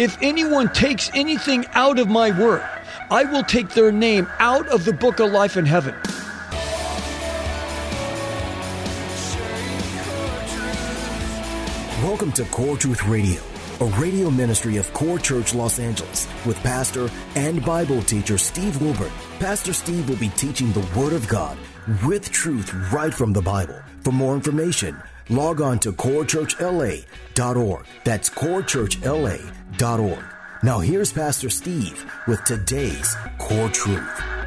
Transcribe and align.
If 0.00 0.16
anyone 0.22 0.72
takes 0.72 1.10
anything 1.12 1.66
out 1.74 1.98
of 1.98 2.08
my 2.08 2.30
word, 2.40 2.66
I 3.10 3.24
will 3.24 3.42
take 3.42 3.68
their 3.68 3.92
name 3.92 4.26
out 4.38 4.66
of 4.68 4.86
the 4.86 4.94
book 4.94 5.20
of 5.20 5.30
life 5.30 5.58
in 5.58 5.66
heaven. 5.66 5.94
Welcome 12.02 12.32
to 12.32 12.46
Core 12.46 12.78
Truth 12.78 13.04
Radio, 13.04 13.42
a 13.80 13.84
radio 14.00 14.30
ministry 14.30 14.78
of 14.78 14.90
Core 14.94 15.18
Church 15.18 15.54
Los 15.54 15.78
Angeles 15.78 16.26
with 16.46 16.56
pastor 16.60 17.10
and 17.34 17.62
Bible 17.62 18.00
teacher 18.00 18.38
Steve 18.38 18.80
Wilburn. 18.80 19.12
Pastor 19.38 19.74
Steve 19.74 20.08
will 20.08 20.16
be 20.16 20.30
teaching 20.30 20.72
the 20.72 20.98
Word 20.98 21.12
of 21.12 21.28
God 21.28 21.58
with 22.06 22.30
truth 22.30 22.72
right 22.90 23.12
from 23.12 23.34
the 23.34 23.42
Bible. 23.42 23.78
For 24.02 24.12
more 24.12 24.34
information, 24.34 24.96
log 25.30 25.60
on 25.60 25.78
to 25.80 25.92
corechurchla.org. 25.92 27.86
That's 28.04 28.30
corechurchla.org. 28.30 30.24
Now 30.62 30.78
here's 30.80 31.10
Pastor 31.12 31.48
Steve 31.48 32.04
with 32.26 32.44
today's 32.44 33.16
Core 33.38 33.70
Truth. 33.70 34.39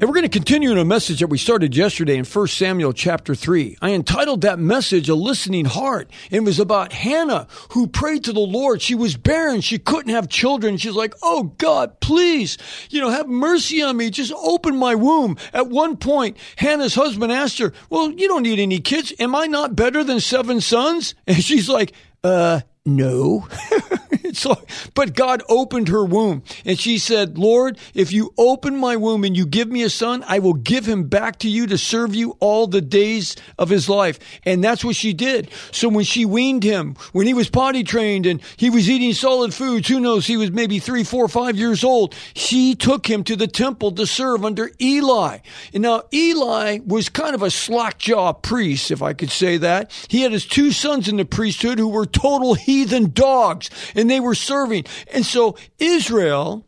And 0.00 0.08
we're 0.08 0.14
going 0.14 0.22
to 0.22 0.30
continue 0.30 0.70
in 0.70 0.78
a 0.78 0.84
message 0.84 1.20
that 1.20 1.26
we 1.26 1.36
started 1.36 1.76
yesterday 1.76 2.16
in 2.16 2.24
1 2.24 2.46
Samuel 2.46 2.94
chapter 2.94 3.34
3. 3.34 3.76
I 3.82 3.90
entitled 3.90 4.40
that 4.40 4.58
message 4.58 5.10
A 5.10 5.14
Listening 5.14 5.66
Heart. 5.66 6.10
It 6.30 6.40
was 6.40 6.58
about 6.58 6.94
Hannah 6.94 7.46
who 7.72 7.86
prayed 7.86 8.24
to 8.24 8.32
the 8.32 8.40
Lord. 8.40 8.80
She 8.80 8.94
was 8.94 9.18
barren. 9.18 9.60
She 9.60 9.78
couldn't 9.78 10.14
have 10.14 10.30
children. 10.30 10.78
She's 10.78 10.94
like, 10.94 11.12
Oh 11.22 11.52
God, 11.58 12.00
please, 12.00 12.56
you 12.88 12.98
know, 12.98 13.10
have 13.10 13.28
mercy 13.28 13.82
on 13.82 13.98
me. 13.98 14.08
Just 14.08 14.32
open 14.32 14.74
my 14.74 14.94
womb. 14.94 15.36
At 15.52 15.68
one 15.68 15.98
point, 15.98 16.38
Hannah's 16.56 16.94
husband 16.94 17.30
asked 17.30 17.58
her, 17.58 17.74
Well, 17.90 18.10
you 18.10 18.26
don't 18.26 18.44
need 18.44 18.58
any 18.58 18.80
kids. 18.80 19.12
Am 19.18 19.34
I 19.34 19.48
not 19.48 19.76
better 19.76 20.02
than 20.02 20.18
seven 20.20 20.62
sons? 20.62 21.14
And 21.26 21.44
she's 21.44 21.68
like, 21.68 21.92
uh, 22.24 22.60
no. 22.86 23.46
so, 24.32 24.56
but 24.94 25.14
God 25.14 25.42
opened 25.48 25.88
her 25.88 26.04
womb 26.04 26.42
and 26.64 26.78
she 26.78 26.98
said, 26.98 27.36
Lord, 27.36 27.78
if 27.94 28.12
you 28.12 28.32
open 28.38 28.76
my 28.76 28.96
womb 28.96 29.24
and 29.24 29.36
you 29.36 29.46
give 29.46 29.68
me 29.68 29.82
a 29.82 29.90
son, 29.90 30.24
I 30.26 30.38
will 30.38 30.54
give 30.54 30.86
him 30.86 31.08
back 31.08 31.38
to 31.40 31.48
you 31.48 31.66
to 31.66 31.78
serve 31.78 32.14
you 32.14 32.36
all 32.40 32.66
the 32.66 32.80
days 32.80 33.36
of 33.58 33.68
his 33.68 33.88
life. 33.88 34.18
And 34.44 34.64
that's 34.64 34.84
what 34.84 34.96
she 34.96 35.12
did. 35.12 35.50
So 35.72 35.88
when 35.88 36.04
she 36.04 36.24
weaned 36.24 36.64
him, 36.64 36.96
when 37.12 37.26
he 37.26 37.34
was 37.34 37.50
potty 37.50 37.84
trained 37.84 38.24
and 38.24 38.40
he 38.56 38.70
was 38.70 38.88
eating 38.88 39.12
solid 39.12 39.52
foods, 39.52 39.88
who 39.88 40.00
knows, 40.00 40.26
he 40.26 40.36
was 40.36 40.50
maybe 40.50 40.78
three, 40.78 41.04
four, 41.04 41.28
five 41.28 41.56
years 41.56 41.84
old, 41.84 42.14
she 42.34 42.74
took 42.74 43.08
him 43.08 43.24
to 43.24 43.36
the 43.36 43.48
temple 43.48 43.92
to 43.92 44.06
serve 44.06 44.44
under 44.44 44.70
Eli. 44.80 45.38
And 45.74 45.82
now 45.82 46.04
Eli 46.12 46.78
was 46.86 47.08
kind 47.08 47.34
of 47.34 47.42
a 47.42 47.50
slackjaw 47.50 48.34
priest, 48.34 48.90
if 48.90 49.02
I 49.02 49.12
could 49.12 49.30
say 49.30 49.58
that. 49.58 49.92
He 50.08 50.22
had 50.22 50.32
his 50.32 50.46
two 50.46 50.72
sons 50.72 51.08
in 51.08 51.16
the 51.16 51.24
priesthood 51.24 51.78
who 51.78 51.88
were 51.88 52.06
total 52.06 52.54
heathen 52.70 53.10
dogs 53.10 53.70
and 53.94 54.08
they 54.08 54.20
were 54.20 54.34
serving. 54.34 54.84
And 55.12 55.26
so 55.26 55.56
Israel 55.78 56.66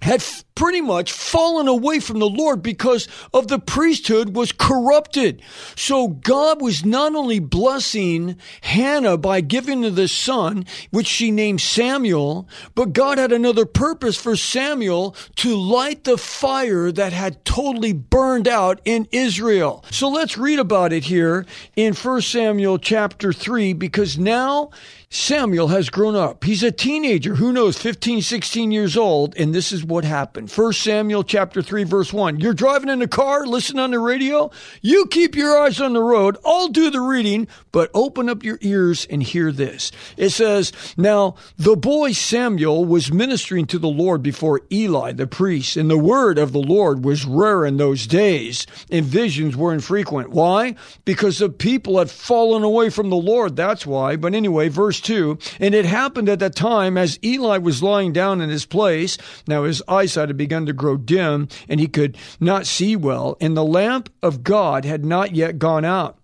had 0.00 0.24
pretty 0.54 0.80
much 0.80 1.12
fallen 1.12 1.66
away 1.66 1.98
from 1.98 2.18
the 2.18 2.28
Lord 2.28 2.62
because 2.62 3.08
of 3.32 3.48
the 3.48 3.58
priesthood 3.58 4.36
was 4.36 4.52
corrupted. 4.52 5.42
So 5.76 6.08
God 6.08 6.62
was 6.62 6.84
not 6.84 7.14
only 7.14 7.40
blessing 7.40 8.36
Hannah 8.62 9.16
by 9.16 9.40
giving 9.40 9.82
her 9.82 9.90
the 9.90 10.08
son, 10.08 10.64
which 10.90 11.06
she 11.06 11.30
named 11.30 11.60
Samuel, 11.60 12.48
but 12.74 12.92
God 12.92 13.18
had 13.18 13.32
another 13.32 13.66
purpose 13.66 14.16
for 14.16 14.36
Samuel 14.36 15.16
to 15.36 15.56
light 15.56 16.04
the 16.04 16.18
fire 16.18 16.92
that 16.92 17.12
had 17.12 17.44
totally 17.44 17.92
burned 17.92 18.46
out 18.46 18.80
in 18.84 19.08
Israel. 19.10 19.84
So 19.90 20.08
let's 20.08 20.38
read 20.38 20.58
about 20.58 20.92
it 20.92 21.04
here 21.04 21.46
in 21.76 21.94
1 21.94 22.20
Samuel 22.22 22.78
chapter 22.78 23.32
3 23.32 23.72
because 23.72 24.18
now 24.18 24.70
Samuel 25.14 25.68
has 25.68 25.90
grown 25.90 26.16
up. 26.16 26.42
He's 26.42 26.64
a 26.64 26.72
teenager, 26.72 27.36
who 27.36 27.52
knows, 27.52 27.78
15, 27.78 28.20
16 28.20 28.72
years 28.72 28.96
old, 28.96 29.36
and 29.36 29.54
this 29.54 29.70
is 29.70 29.84
what 29.84 30.04
happened. 30.04 30.43
1 30.46 30.72
Samuel 30.72 31.24
chapter 31.24 31.62
3 31.62 31.84
verse 31.84 32.12
1. 32.12 32.40
You're 32.40 32.54
driving 32.54 32.88
in 32.88 32.98
the 32.98 33.08
car, 33.08 33.46
listen 33.46 33.78
on 33.78 33.90
the 33.90 33.98
radio, 33.98 34.50
you 34.82 35.06
keep 35.06 35.34
your 35.34 35.58
eyes 35.58 35.80
on 35.80 35.92
the 35.92 36.02
road, 36.02 36.36
I'll 36.44 36.68
do 36.68 36.90
the 36.90 37.00
reading, 37.00 37.48
but 37.72 37.90
open 37.94 38.28
up 38.28 38.44
your 38.44 38.58
ears 38.60 39.06
and 39.10 39.22
hear 39.22 39.52
this. 39.52 39.90
It 40.16 40.30
says, 40.30 40.72
Now 40.96 41.36
the 41.56 41.76
boy 41.76 42.12
Samuel 42.12 42.84
was 42.84 43.12
ministering 43.12 43.66
to 43.66 43.78
the 43.78 43.88
Lord 43.88 44.22
before 44.22 44.60
Eli 44.70 45.12
the 45.12 45.26
priest, 45.26 45.76
and 45.76 45.90
the 45.90 45.98
word 45.98 46.38
of 46.38 46.52
the 46.52 46.62
Lord 46.62 47.04
was 47.04 47.24
rare 47.24 47.64
in 47.64 47.76
those 47.76 48.06
days, 48.06 48.66
and 48.90 49.04
visions 49.04 49.56
were 49.56 49.72
infrequent. 49.72 50.30
Why? 50.30 50.74
Because 51.04 51.38
the 51.38 51.48
people 51.48 51.98
had 51.98 52.10
fallen 52.10 52.62
away 52.62 52.90
from 52.90 53.10
the 53.10 53.16
Lord. 53.16 53.56
That's 53.56 53.86
why. 53.86 54.16
But 54.16 54.34
anyway, 54.34 54.68
verse 54.68 55.00
2 55.00 55.38
And 55.60 55.74
it 55.74 55.84
happened 55.84 56.28
at 56.28 56.38
that 56.40 56.54
time 56.54 56.98
as 56.98 57.18
Eli 57.24 57.58
was 57.58 57.82
lying 57.82 58.12
down 58.12 58.40
in 58.40 58.50
his 58.50 58.66
place. 58.66 59.18
Now 59.46 59.64
his 59.64 59.82
eyesight 59.88 60.30
had 60.34 60.38
begun 60.38 60.66
to 60.66 60.72
grow 60.72 60.96
dim, 60.96 61.48
and 61.68 61.78
he 61.80 61.86
could 61.86 62.16
not 62.40 62.66
see 62.66 62.96
well, 62.96 63.36
and 63.40 63.56
the 63.56 63.64
lamp 63.64 64.10
of 64.22 64.42
God 64.42 64.84
had 64.84 65.04
not 65.04 65.34
yet 65.34 65.58
gone 65.58 65.84
out. 65.84 66.18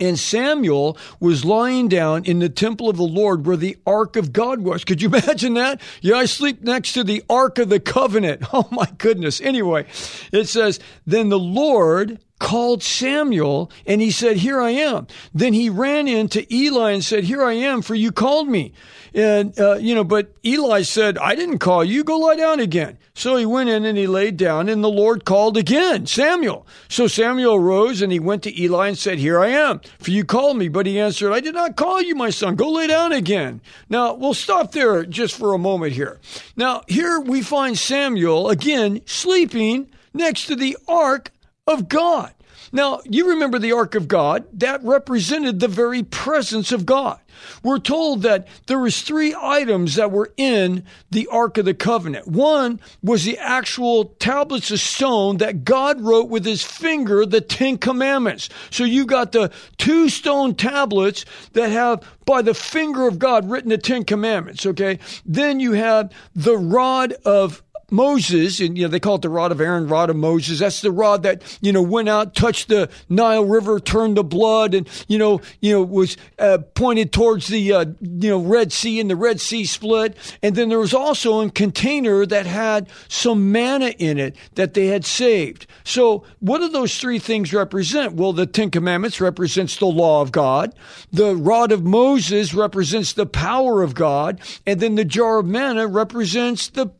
And 0.00 0.18
Samuel 0.18 0.96
was 1.18 1.44
lying 1.44 1.88
down 1.88 2.24
in 2.24 2.38
the 2.38 2.48
temple 2.48 2.88
of 2.88 2.96
the 2.96 3.02
Lord 3.02 3.46
where 3.46 3.56
the 3.56 3.76
ark 3.86 4.16
of 4.16 4.32
God 4.32 4.60
was. 4.60 4.82
Could 4.82 5.02
you 5.02 5.08
imagine 5.14 5.54
that? 5.54 5.80
Yeah, 6.00 6.14
I 6.14 6.24
sleep 6.24 6.62
next 6.62 6.94
to 6.94 7.04
the 7.04 7.22
ark 7.28 7.58
of 7.58 7.68
the 7.68 7.80
covenant. 7.80 8.44
Oh 8.52 8.68
my 8.70 8.88
goodness. 8.98 9.40
Anyway, 9.40 9.86
it 10.32 10.48
says, 10.48 10.80
Then 11.06 11.28
the 11.28 11.38
Lord 11.38 12.18
called 12.40 12.82
Samuel 12.82 13.70
and 13.86 14.00
he 14.00 14.10
said, 14.10 14.38
Here 14.38 14.60
I 14.60 14.70
am. 14.70 15.06
Then 15.32 15.52
he 15.52 15.70
ran 15.70 16.08
into 16.08 16.52
Eli 16.52 16.90
and 16.90 17.04
said, 17.04 17.24
Here 17.24 17.44
I 17.44 17.52
am, 17.52 17.82
for 17.82 17.94
you 17.94 18.10
called 18.10 18.48
me. 18.48 18.72
And, 19.14 19.58
uh, 19.58 19.74
you 19.74 19.94
know, 19.94 20.04
but 20.04 20.32
Eli 20.44 20.82
said, 20.82 21.18
I 21.18 21.34
didn't 21.34 21.58
call 21.58 21.84
you. 21.84 22.02
Go 22.02 22.18
lie 22.18 22.36
down 22.36 22.58
again. 22.60 22.98
So 23.12 23.36
he 23.36 23.44
went 23.44 23.68
in 23.68 23.84
and 23.84 23.98
he 23.98 24.06
laid 24.06 24.36
down, 24.36 24.68
and 24.68 24.82
the 24.82 24.88
Lord 24.88 25.24
called 25.24 25.56
again, 25.56 26.06
Samuel. 26.06 26.66
So 26.88 27.06
Samuel 27.06 27.58
rose 27.58 28.00
and 28.00 28.12
he 28.12 28.18
went 28.18 28.42
to 28.44 28.60
Eli 28.60 28.88
and 28.88 28.98
said, 28.98 29.18
Here 29.18 29.38
I 29.38 29.48
am, 29.48 29.80
for 29.98 30.10
you 30.10 30.24
called 30.24 30.56
me. 30.56 30.68
But 30.68 30.86
he 30.86 30.98
answered, 30.98 31.32
I 31.32 31.40
did 31.40 31.54
not 31.54 31.76
call 31.76 32.00
you, 32.00 32.14
my 32.14 32.30
son. 32.30 32.56
Go 32.56 32.70
lay 32.70 32.86
down 32.86 33.12
again. 33.12 33.60
Now, 33.88 34.14
we'll 34.14 34.34
stop 34.34 34.72
there 34.72 35.04
just 35.04 35.36
for 35.36 35.52
a 35.52 35.58
moment 35.58 35.92
here. 35.92 36.18
Now, 36.56 36.82
here 36.88 37.20
we 37.20 37.42
find 37.42 37.78
Samuel 37.78 38.48
again 38.48 39.02
sleeping 39.04 39.90
next 40.14 40.46
to 40.46 40.56
the 40.56 40.76
ark 40.88 41.30
of 41.66 41.88
God. 41.88 42.34
Now, 42.72 43.00
you 43.04 43.30
remember 43.30 43.58
the 43.58 43.72
ark 43.72 43.94
of 43.94 44.06
God, 44.06 44.46
that 44.60 44.82
represented 44.84 45.60
the 45.60 45.68
very 45.68 46.02
presence 46.02 46.72
of 46.72 46.86
God. 46.86 47.18
We're 47.62 47.78
told 47.78 48.22
that 48.22 48.46
there 48.66 48.78
was 48.78 49.02
three 49.02 49.34
items 49.40 49.96
that 49.96 50.10
were 50.10 50.32
in 50.36 50.84
the 51.10 51.26
ark 51.28 51.58
of 51.58 51.64
the 51.64 51.74
covenant. 51.74 52.28
One 52.28 52.80
was 53.02 53.24
the 53.24 53.38
actual 53.38 54.04
tablets 54.04 54.70
of 54.70 54.78
stone 54.78 55.38
that 55.38 55.64
God 55.64 56.00
wrote 56.00 56.28
with 56.28 56.44
his 56.44 56.62
finger 56.62 57.24
the 57.24 57.40
10 57.40 57.78
commandments. 57.78 58.50
So 58.70 58.84
you 58.84 59.06
got 59.06 59.32
the 59.32 59.50
two 59.78 60.08
stone 60.08 60.54
tablets 60.54 61.24
that 61.54 61.70
have 61.70 62.04
by 62.24 62.42
the 62.42 62.54
finger 62.54 63.08
of 63.08 63.18
God 63.18 63.50
written 63.50 63.70
the 63.70 63.78
10 63.78 64.04
commandments, 64.04 64.66
okay? 64.66 64.98
Then 65.24 65.60
you 65.60 65.72
have 65.72 66.12
the 66.34 66.56
rod 66.56 67.12
of 67.24 67.62
Moses, 67.90 68.60
and 68.60 68.76
you 68.76 68.84
know 68.84 68.88
they 68.88 69.00
call 69.00 69.16
it 69.16 69.22
the 69.22 69.28
rod 69.28 69.52
of 69.52 69.60
Aaron, 69.60 69.88
rod 69.88 70.10
of 70.10 70.16
Moses. 70.16 70.58
That's 70.60 70.80
the 70.80 70.90
rod 70.90 71.22
that 71.22 71.42
you 71.60 71.72
know 71.72 71.82
went 71.82 72.08
out, 72.08 72.34
touched 72.34 72.68
the 72.68 72.90
Nile 73.08 73.44
River, 73.44 73.80
turned 73.80 74.16
to 74.16 74.22
blood, 74.22 74.74
and 74.74 74.88
you 75.08 75.18
know 75.18 75.40
you 75.60 75.72
know 75.72 75.82
was 75.82 76.16
uh, 76.38 76.58
pointed 76.74 77.12
towards 77.12 77.48
the 77.48 77.72
uh, 77.72 77.84
you 78.00 78.30
know 78.30 78.38
Red 78.38 78.72
Sea, 78.72 79.00
and 79.00 79.10
the 79.10 79.16
Red 79.16 79.40
Sea 79.40 79.64
split. 79.64 80.16
And 80.42 80.54
then 80.54 80.68
there 80.68 80.78
was 80.78 80.94
also 80.94 81.40
a 81.40 81.50
container 81.50 82.26
that 82.26 82.46
had 82.46 82.88
some 83.08 83.52
manna 83.52 83.88
in 83.98 84.18
it 84.18 84.36
that 84.54 84.74
they 84.74 84.86
had 84.86 85.04
saved. 85.04 85.66
So 85.84 86.24
what 86.40 86.58
do 86.58 86.68
those 86.68 86.98
three 86.98 87.18
things 87.18 87.52
represent? 87.52 88.14
Well, 88.14 88.32
the 88.32 88.46
Ten 88.46 88.70
Commandments 88.70 89.20
represents 89.20 89.76
the 89.76 89.86
law 89.86 90.22
of 90.22 90.32
God. 90.32 90.74
The 91.12 91.34
rod 91.34 91.72
of 91.72 91.84
Moses 91.84 92.54
represents 92.54 93.12
the 93.12 93.26
power 93.26 93.82
of 93.82 93.94
God, 93.94 94.40
and 94.66 94.80
then 94.80 94.94
the 94.94 95.04
jar 95.04 95.38
of 95.38 95.46
manna 95.46 95.86
represents 95.86 96.68
the 96.68 96.90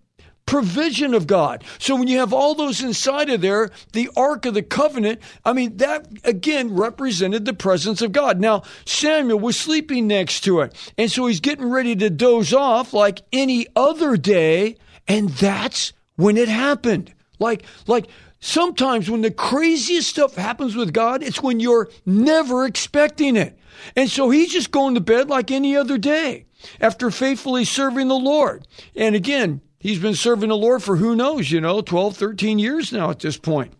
provision 0.50 1.14
of 1.14 1.28
God. 1.28 1.62
So 1.78 1.94
when 1.94 2.08
you 2.08 2.18
have 2.18 2.32
all 2.32 2.56
those 2.56 2.82
inside 2.82 3.30
of 3.30 3.40
there, 3.40 3.70
the 3.92 4.10
Ark 4.16 4.46
of 4.46 4.54
the 4.54 4.64
Covenant, 4.64 5.20
I 5.44 5.52
mean, 5.52 5.76
that 5.76 6.08
again 6.24 6.74
represented 6.74 7.44
the 7.44 7.54
presence 7.54 8.02
of 8.02 8.10
God. 8.10 8.40
Now, 8.40 8.64
Samuel 8.84 9.38
was 9.38 9.56
sleeping 9.56 10.08
next 10.08 10.40
to 10.40 10.58
it. 10.62 10.74
And 10.98 11.08
so 11.08 11.28
he's 11.28 11.38
getting 11.38 11.70
ready 11.70 11.94
to 11.94 12.10
doze 12.10 12.52
off 12.52 12.92
like 12.92 13.22
any 13.32 13.68
other 13.76 14.16
day. 14.16 14.76
And 15.06 15.28
that's 15.28 15.92
when 16.16 16.36
it 16.36 16.48
happened. 16.48 17.14
Like, 17.38 17.62
like, 17.86 18.08
sometimes 18.40 19.08
when 19.08 19.22
the 19.22 19.30
craziest 19.30 20.10
stuff 20.10 20.34
happens 20.34 20.74
with 20.74 20.92
God, 20.92 21.22
it's 21.22 21.40
when 21.40 21.60
you're 21.60 21.88
never 22.04 22.66
expecting 22.66 23.36
it. 23.36 23.56
And 23.94 24.10
so 24.10 24.30
he's 24.30 24.52
just 24.52 24.72
going 24.72 24.96
to 24.96 25.00
bed 25.00 25.28
like 25.28 25.52
any 25.52 25.76
other 25.76 25.96
day 25.96 26.46
after 26.80 27.12
faithfully 27.12 27.64
serving 27.64 28.08
the 28.08 28.16
Lord. 28.16 28.66
And 28.96 29.14
again, 29.14 29.60
he's 29.80 29.98
been 29.98 30.14
serving 30.14 30.50
the 30.50 30.56
Lord 30.56 30.82
for 30.82 30.96
who 30.96 31.16
knows, 31.16 31.50
you 31.50 31.60
know, 31.60 31.80
12, 31.80 32.16
13 32.16 32.60
years 32.60 32.92
now 32.92 33.10
at 33.10 33.18
this 33.18 33.36
point. 33.36 33.74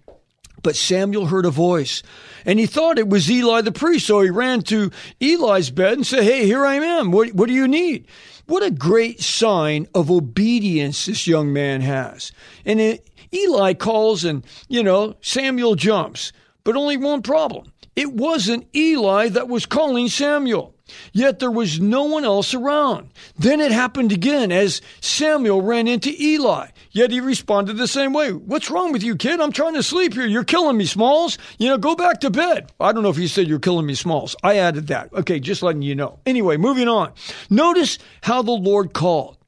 But 0.62 0.76
Samuel 0.76 1.26
heard 1.26 1.46
a 1.46 1.50
voice 1.50 2.02
and 2.44 2.58
he 2.58 2.66
thought 2.66 2.98
it 2.98 3.08
was 3.08 3.30
Eli 3.30 3.60
the 3.60 3.72
priest. 3.72 4.06
So 4.06 4.20
he 4.20 4.30
ran 4.30 4.62
to 4.62 4.90
Eli's 5.20 5.70
bed 5.70 5.94
and 5.94 6.06
said, 6.06 6.24
Hey, 6.24 6.46
here 6.46 6.66
I 6.66 6.74
am. 6.74 7.12
What, 7.12 7.32
what 7.32 7.48
do 7.48 7.54
you 7.54 7.68
need? 7.68 8.06
What 8.46 8.62
a 8.62 8.70
great 8.70 9.20
sign 9.20 9.86
of 9.94 10.10
obedience 10.10 11.06
this 11.06 11.26
young 11.26 11.52
man 11.52 11.80
has. 11.82 12.32
And 12.64 12.80
it, 12.80 13.08
Eli 13.32 13.74
calls 13.74 14.24
and, 14.24 14.44
you 14.68 14.82
know, 14.82 15.14
Samuel 15.20 15.76
jumps. 15.76 16.32
But 16.64 16.76
only 16.76 16.96
one 16.96 17.22
problem. 17.22 17.72
It 17.96 18.12
wasn't 18.12 18.68
Eli 18.74 19.28
that 19.28 19.48
was 19.48 19.66
calling 19.66 20.08
Samuel. 20.08 20.74
Yet 21.12 21.38
there 21.38 21.50
was 21.50 21.80
no 21.80 22.04
one 22.04 22.24
else 22.24 22.54
around. 22.54 23.10
Then 23.38 23.60
it 23.60 23.72
happened 23.72 24.12
again 24.12 24.52
as 24.52 24.80
Samuel 25.00 25.62
ran 25.62 25.88
into 25.88 26.10
Eli. 26.20 26.68
Yet 26.92 27.10
he 27.10 27.20
responded 27.20 27.76
the 27.76 27.88
same 27.88 28.12
way. 28.12 28.32
What's 28.32 28.70
wrong 28.70 28.92
with 28.92 29.02
you, 29.02 29.16
kid? 29.16 29.40
I'm 29.40 29.52
trying 29.52 29.74
to 29.74 29.82
sleep 29.82 30.14
here. 30.14 30.26
You're 30.26 30.44
killing 30.44 30.76
me, 30.76 30.86
Smalls. 30.86 31.38
You 31.58 31.68
know, 31.68 31.78
go 31.78 31.94
back 31.94 32.20
to 32.20 32.30
bed. 32.30 32.72
I 32.80 32.92
don't 32.92 33.02
know 33.02 33.10
if 33.10 33.16
he 33.16 33.28
said 33.28 33.46
you're 33.46 33.58
killing 33.58 33.86
me, 33.86 33.94
Smalls. 33.94 34.34
I 34.42 34.56
added 34.58 34.88
that. 34.88 35.12
Okay, 35.12 35.40
just 35.40 35.62
letting 35.62 35.82
you 35.82 35.94
know. 35.94 36.18
Anyway, 36.26 36.56
moving 36.56 36.88
on. 36.88 37.12
Notice 37.48 37.98
how 38.22 38.42
the 38.42 38.52
Lord 38.52 38.92
called. 38.92 39.38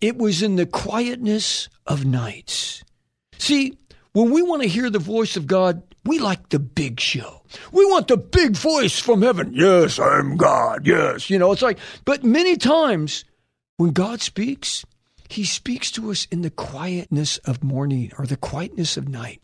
It 0.00 0.18
was 0.18 0.42
in 0.42 0.56
the 0.56 0.66
quietness 0.66 1.68
of 1.86 2.04
nights. 2.04 2.84
See, 3.38 3.76
when 4.12 4.30
we 4.30 4.42
want 4.42 4.62
to 4.62 4.68
hear 4.68 4.90
the 4.90 4.98
voice 4.98 5.36
of 5.36 5.46
God, 5.46 5.82
we 6.04 6.18
like 6.18 6.50
the 6.50 6.58
big 6.58 7.00
show. 7.00 7.42
We 7.72 7.84
want 7.86 8.08
the 8.08 8.16
big 8.16 8.56
voice 8.56 8.98
from 8.98 9.22
heaven. 9.22 9.52
Yes, 9.54 9.98
I'm 9.98 10.36
God. 10.36 10.86
Yes. 10.86 11.30
You 11.30 11.38
know, 11.38 11.52
it's 11.52 11.62
like, 11.62 11.78
but 12.04 12.24
many 12.24 12.56
times 12.56 13.24
when 13.76 13.92
God 13.92 14.20
speaks, 14.20 14.84
he 15.28 15.44
speaks 15.44 15.90
to 15.92 16.10
us 16.10 16.26
in 16.30 16.42
the 16.42 16.50
quietness 16.50 17.38
of 17.38 17.64
morning 17.64 18.12
or 18.18 18.26
the 18.26 18.36
quietness 18.36 18.96
of 18.96 19.08
night. 19.08 19.40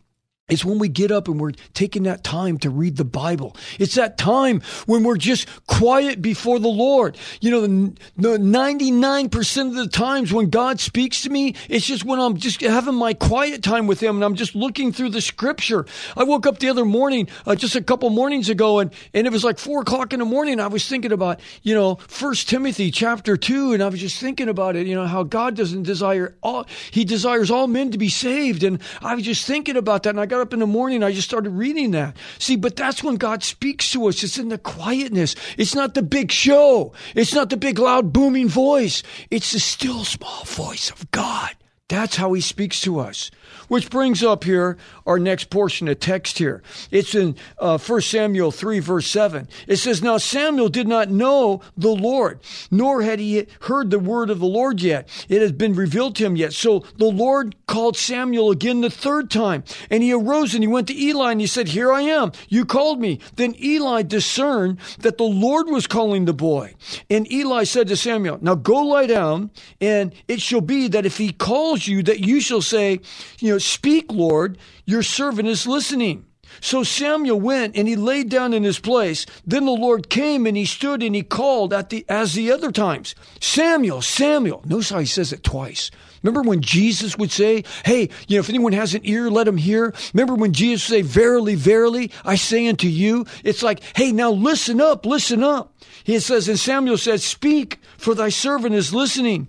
It's 0.51 0.65
when 0.65 0.79
we 0.79 0.89
get 0.89 1.11
up 1.11 1.29
and 1.29 1.39
we're 1.39 1.53
taking 1.73 2.03
that 2.03 2.25
time 2.25 2.57
to 2.59 2.69
read 2.69 2.97
the 2.97 3.05
Bible. 3.05 3.55
It's 3.79 3.95
that 3.95 4.17
time 4.17 4.61
when 4.85 5.03
we're 5.03 5.15
just 5.15 5.47
quiet 5.65 6.21
before 6.21 6.59
the 6.59 6.67
Lord. 6.67 7.17
You 7.39 7.51
know, 7.51 7.61
the, 7.61 7.93
the 8.17 8.37
99% 8.37 9.67
of 9.67 9.75
the 9.75 9.87
times 9.87 10.33
when 10.33 10.49
God 10.49 10.81
speaks 10.81 11.21
to 11.21 11.29
me, 11.29 11.55
it's 11.69 11.85
just 11.85 12.03
when 12.03 12.19
I'm 12.19 12.35
just 12.35 12.59
having 12.59 12.95
my 12.95 13.13
quiet 13.13 13.63
time 13.63 13.87
with 13.87 14.03
Him 14.03 14.15
and 14.15 14.25
I'm 14.25 14.35
just 14.35 14.53
looking 14.53 14.91
through 14.91 15.11
the 15.11 15.21
scripture. 15.21 15.85
I 16.17 16.25
woke 16.25 16.45
up 16.45 16.59
the 16.59 16.67
other 16.67 16.83
morning, 16.83 17.29
uh, 17.47 17.55
just 17.55 17.77
a 17.77 17.81
couple 17.81 18.09
mornings 18.09 18.49
ago, 18.49 18.79
and, 18.79 18.93
and 19.13 19.25
it 19.25 19.31
was 19.31 19.45
like 19.45 19.57
four 19.57 19.83
o'clock 19.83 20.11
in 20.11 20.19
the 20.19 20.25
morning. 20.25 20.59
I 20.59 20.67
was 20.67 20.85
thinking 20.85 21.13
about, 21.13 21.39
you 21.63 21.73
know, 21.73 21.95
First 21.95 22.49
Timothy 22.49 22.91
chapter 22.91 23.37
two, 23.37 23.71
and 23.71 23.81
I 23.81 23.87
was 23.87 24.01
just 24.01 24.19
thinking 24.19 24.49
about 24.49 24.75
it, 24.75 24.85
you 24.85 24.95
know, 24.95 25.07
how 25.07 25.23
God 25.23 25.55
doesn't 25.55 25.83
desire 25.83 26.35
all, 26.43 26.65
He 26.91 27.05
desires 27.05 27.49
all 27.49 27.67
men 27.67 27.91
to 27.91 27.97
be 27.97 28.09
saved. 28.09 28.63
And 28.63 28.81
I 29.01 29.15
was 29.15 29.23
just 29.23 29.47
thinking 29.47 29.77
about 29.77 30.03
that, 30.03 30.09
and 30.09 30.19
I 30.19 30.25
got 30.25 30.40
up 30.41 30.53
in 30.53 30.59
the 30.59 30.67
morning, 30.67 31.03
I 31.03 31.11
just 31.11 31.27
started 31.27 31.51
reading 31.51 31.91
that. 31.91 32.17
See, 32.39 32.55
but 32.55 32.75
that's 32.75 33.03
when 33.03 33.15
God 33.15 33.43
speaks 33.43 33.91
to 33.91 34.07
us. 34.07 34.23
It's 34.23 34.37
in 34.37 34.49
the 34.49 34.57
quietness. 34.57 35.35
It's 35.57 35.75
not 35.75 35.93
the 35.93 36.01
big 36.01 36.31
show. 36.31 36.93
It's 37.15 37.33
not 37.33 37.49
the 37.49 37.57
big 37.57 37.79
loud 37.79 38.11
booming 38.11 38.49
voice. 38.49 39.03
It's 39.29 39.51
the 39.51 39.59
still 39.59 40.03
small 40.03 40.43
voice 40.45 40.89
of 40.89 41.09
God. 41.11 41.51
That's 41.87 42.15
how 42.15 42.31
he 42.31 42.39
speaks 42.39 42.79
to 42.81 42.99
us. 42.99 43.31
Which 43.67 43.89
brings 43.89 44.23
up 44.23 44.45
here 44.45 44.77
our 45.05 45.19
next 45.19 45.49
portion 45.49 45.87
of 45.87 45.99
text 45.99 46.37
here. 46.37 46.61
It's 46.91 47.15
in 47.15 47.35
uh, 47.57 47.77
1 47.77 48.01
Samuel 48.01 48.51
3, 48.51 48.79
verse 48.79 49.07
7. 49.07 49.47
It 49.67 49.77
says, 49.77 50.01
Now 50.01 50.17
Samuel 50.17 50.69
did 50.69 50.87
not 50.87 51.09
know 51.09 51.61
the 51.77 51.89
Lord, 51.89 52.39
nor 52.69 53.01
had 53.01 53.19
he 53.19 53.47
heard 53.61 53.89
the 53.89 53.99
word 53.99 54.29
of 54.29 54.39
the 54.39 54.45
Lord 54.45 54.81
yet. 54.81 55.07
It 55.29 55.41
has 55.41 55.51
been 55.51 55.73
revealed 55.73 56.15
to 56.17 56.25
him 56.25 56.35
yet. 56.35 56.53
So 56.53 56.85
the 56.97 57.05
Lord 57.05 57.55
called 57.67 57.97
Samuel 57.97 58.51
again 58.51 58.81
the 58.81 58.89
third 58.89 59.31
time. 59.31 59.63
And 59.89 60.03
he 60.03 60.13
arose 60.13 60.53
and 60.53 60.63
he 60.63 60.67
went 60.67 60.87
to 60.87 60.97
Eli 60.97 61.31
and 61.31 61.41
he 61.41 61.47
said, 61.47 61.69
Here 61.69 61.91
I 61.91 62.01
am. 62.01 62.31
You 62.49 62.65
called 62.65 62.99
me. 62.99 63.19
Then 63.35 63.55
Eli 63.61 64.03
discerned 64.03 64.79
that 64.99 65.17
the 65.17 65.23
Lord 65.23 65.67
was 65.67 65.87
calling 65.87 66.25
the 66.25 66.33
boy. 66.33 66.75
And 67.09 67.31
Eli 67.31 67.63
said 67.63 67.87
to 67.87 67.95
Samuel, 67.95 68.39
Now 68.41 68.55
go 68.55 68.81
lie 68.83 69.07
down, 69.07 69.51
and 69.79 70.13
it 70.27 70.41
shall 70.41 70.61
be 70.61 70.87
that 70.89 71.05
if 71.05 71.17
he 71.17 71.31
calls 71.31 71.87
you, 71.87 72.03
that 72.03 72.19
you 72.19 72.41
shall 72.41 72.61
say, 72.61 72.99
You 73.39 73.53
know, 73.53 73.57
Speak, 73.81 74.11
Lord, 74.11 74.57
your 74.85 75.00
servant 75.03 75.47
is 75.47 75.67
listening. 75.67 76.25
So 76.59 76.83
Samuel 76.83 77.39
went 77.39 77.77
and 77.77 77.87
he 77.87 77.95
laid 77.95 78.29
down 78.29 78.53
in 78.53 78.63
his 78.63 78.79
place. 78.79 79.25
Then 79.45 79.65
the 79.65 79.71
Lord 79.71 80.09
came 80.09 80.45
and 80.45 80.57
he 80.57 80.65
stood 80.65 81.01
and 81.01 81.15
he 81.15 81.23
called 81.23 81.73
at 81.73 81.89
the 81.89 82.05
as 82.09 82.33
the 82.33 82.51
other 82.51 82.71
times. 82.71 83.15
Samuel, 83.39 84.01
Samuel. 84.01 84.61
Notice 84.65 84.89
how 84.89 84.99
he 84.99 85.05
says 85.05 85.31
it 85.31 85.43
twice. 85.43 85.91
Remember 86.23 86.47
when 86.47 86.61
Jesus 86.61 87.17
would 87.17 87.31
say, 87.31 87.63
Hey, 87.85 88.09
you 88.27 88.37
know, 88.37 88.41
if 88.41 88.49
anyone 88.49 88.73
has 88.73 88.93
an 88.93 89.01
ear, 89.05 89.29
let 89.29 89.47
him 89.47 89.57
hear. 89.57 89.93
Remember 90.13 90.35
when 90.35 90.53
Jesus 90.53 90.83
say, 90.83 91.01
Verily, 91.01 91.55
verily, 91.55 92.11
I 92.23 92.35
say 92.35 92.67
unto 92.67 92.87
you. 92.87 93.25
It's 93.43 93.63
like, 93.63 93.81
Hey, 93.95 94.11
now 94.11 94.31
listen 94.31 94.81
up, 94.81 95.05
listen 95.05 95.43
up. 95.43 95.73
He 96.03 96.19
says, 96.19 96.47
and 96.47 96.59
Samuel 96.59 96.97
said, 96.97 97.21
Speak, 97.21 97.79
for 97.97 98.13
thy 98.13 98.29
servant 98.29 98.75
is 98.75 98.93
listening. 98.93 99.47